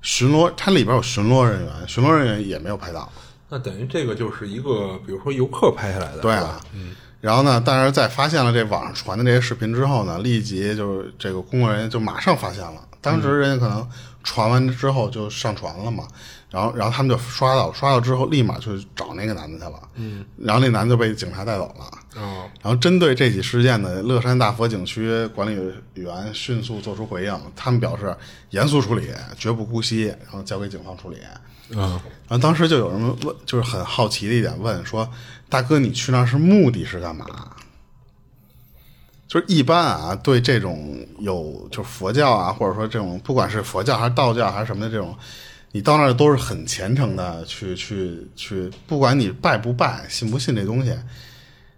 [0.02, 3.10] 巡逻它里边有巡逻人员，巡逻人员也没有拍到。
[3.50, 6.94] 那等于这个就是一个，比如说游客拍下来的，对啊，嗯。
[7.20, 12.80] 然后呢，但是在发现了这网上传的这些视频之后呢，立即就是这个工作人员就马上发现了。
[13.02, 13.86] 当时人家可能
[14.22, 16.04] 传完之后就上传了嘛，
[16.50, 19.88] 然后然后他们就刷到，刷到之后立马就找那个男的去了。
[19.94, 20.24] 嗯。
[20.36, 21.84] 然后那男的就被警察带走了。
[22.20, 28.14] 哦，然后针对这起事件呢，乐山大佛景区管理员迅速做出回应，他们表示
[28.50, 29.08] 严肃处理，
[29.38, 31.18] 绝不姑息，然后交给警方处理。
[31.70, 31.90] 嗯，
[32.28, 35.08] 然后当时就有人问，就是很好奇的一点问说
[35.48, 37.24] ：“大哥，你去那儿是目的是干嘛？”
[39.28, 45.16] 就是一般啊，对这种有就是佛教啊，或者说这种不管是佛教还是道教还是什么的这种，
[45.72, 50.92] 你到那儿都是很虔诚的去去去，不管你拜不拜、信不信这东西。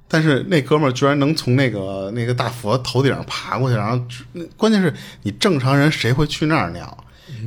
[0.08, 4.92] 但是那哥们儿居然能从那个那个大佛头顶上爬过去，然后那关键是
[5.22, 7.04] 你正常人谁会去那儿尿？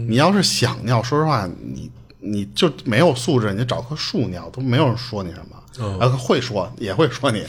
[0.08, 7.44] 你要是想尿，说实话，你你就没有素质，你就找棵树尿都没有人说你什么，呃，会说也会说你，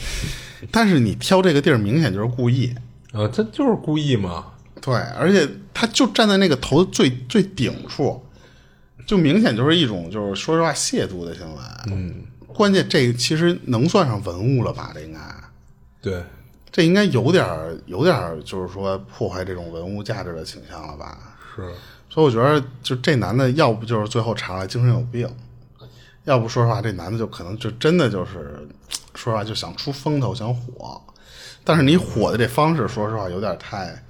[0.71, 2.75] 但是你挑这个地儿明显就是故意，
[3.11, 4.45] 啊，这就是故意嘛，
[4.79, 8.23] 对，而且他就站在那个头最最顶处，
[9.07, 12.13] 就明显就是一种就是说实话亵渎的行为，嗯，
[12.45, 14.91] 关键这其实能算上文物了吧？
[14.93, 15.19] 这应该。
[15.99, 16.23] 对，
[16.71, 21.17] 这应该有点儿有点儿就是说破坏这种文物价值的倾向了吧？
[21.55, 21.73] 是，
[22.09, 25.27] 所以我觉得，就这男的，要不就是最后查出来精神有病，
[26.25, 28.67] 要不说实话，这男的就可能就真的就是，
[29.15, 31.01] 说实话就想出风头，想火。
[31.63, 34.01] 但是你火的这方式，说实话有点太，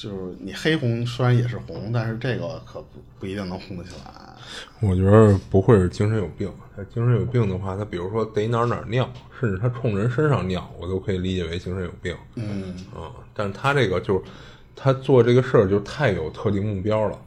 [0.00, 4.12] 就是你黑红虽然也是红，但是这个可不不一定能红得起来。
[4.78, 12.16] 我觉得不会是精神有病，他精神有病的话，他比如说逮哪儿哪儿尿，甚至他冲人身上尿，我都可以理解为精神有病。
[12.36, 14.22] 嗯，啊，但是他这个就是
[14.76, 17.18] 他做这个事儿就太有特定目标了。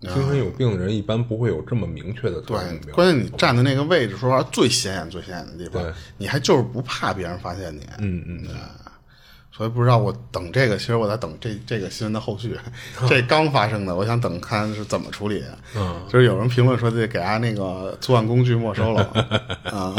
[0.00, 2.94] 精神有病的人一般不会有这么明确的特定目对，标。
[2.96, 7.80] 关键你站的那个位置，说实话最显眼、最显眼的地方对，你还就是不怕别人发现你。
[8.00, 8.46] 嗯嗯，
[9.56, 12.58] 所以不知道我等这个，其实我在等这这个新闻的后续，
[13.08, 15.44] 这刚发生的，我想等看是怎么处理。
[15.76, 19.02] 嗯， 就是有人评论说得给他那个作案工具没收了
[19.70, 19.94] 啊，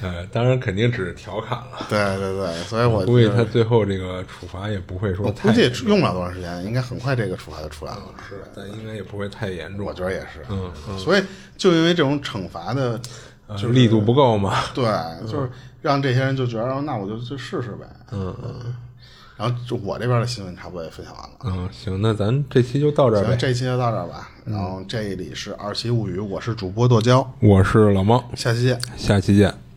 [0.00, 1.84] 呃，当然肯定只是调侃了。
[1.88, 8.02] 对对对，所以我估计他最后这个处罚也不会说我太估计用不了多长时间，应该很快这个处罚就出来了。
[8.28, 9.84] 是，但应该也不会太严重。
[9.84, 11.22] 我觉得也是，嗯所以
[11.56, 13.00] 就因为这种惩罚的，
[13.56, 14.58] 就力度不够嘛。
[14.72, 14.84] 对，
[15.28, 15.50] 就是
[15.82, 17.86] 让这些人就觉得，哦那我就去试试呗。
[18.12, 18.74] 嗯嗯
[19.36, 21.30] 然后就我这边的新闻差不多也分享完了。
[21.44, 23.36] 嗯，行，那咱这期就到这儿行，呗。
[23.36, 24.28] 这期就到这儿吧。
[24.44, 28.78] 然后这里是二期物语，我是主播剁椒，我是老猫，下期见。
[28.98, 29.69] 下期见。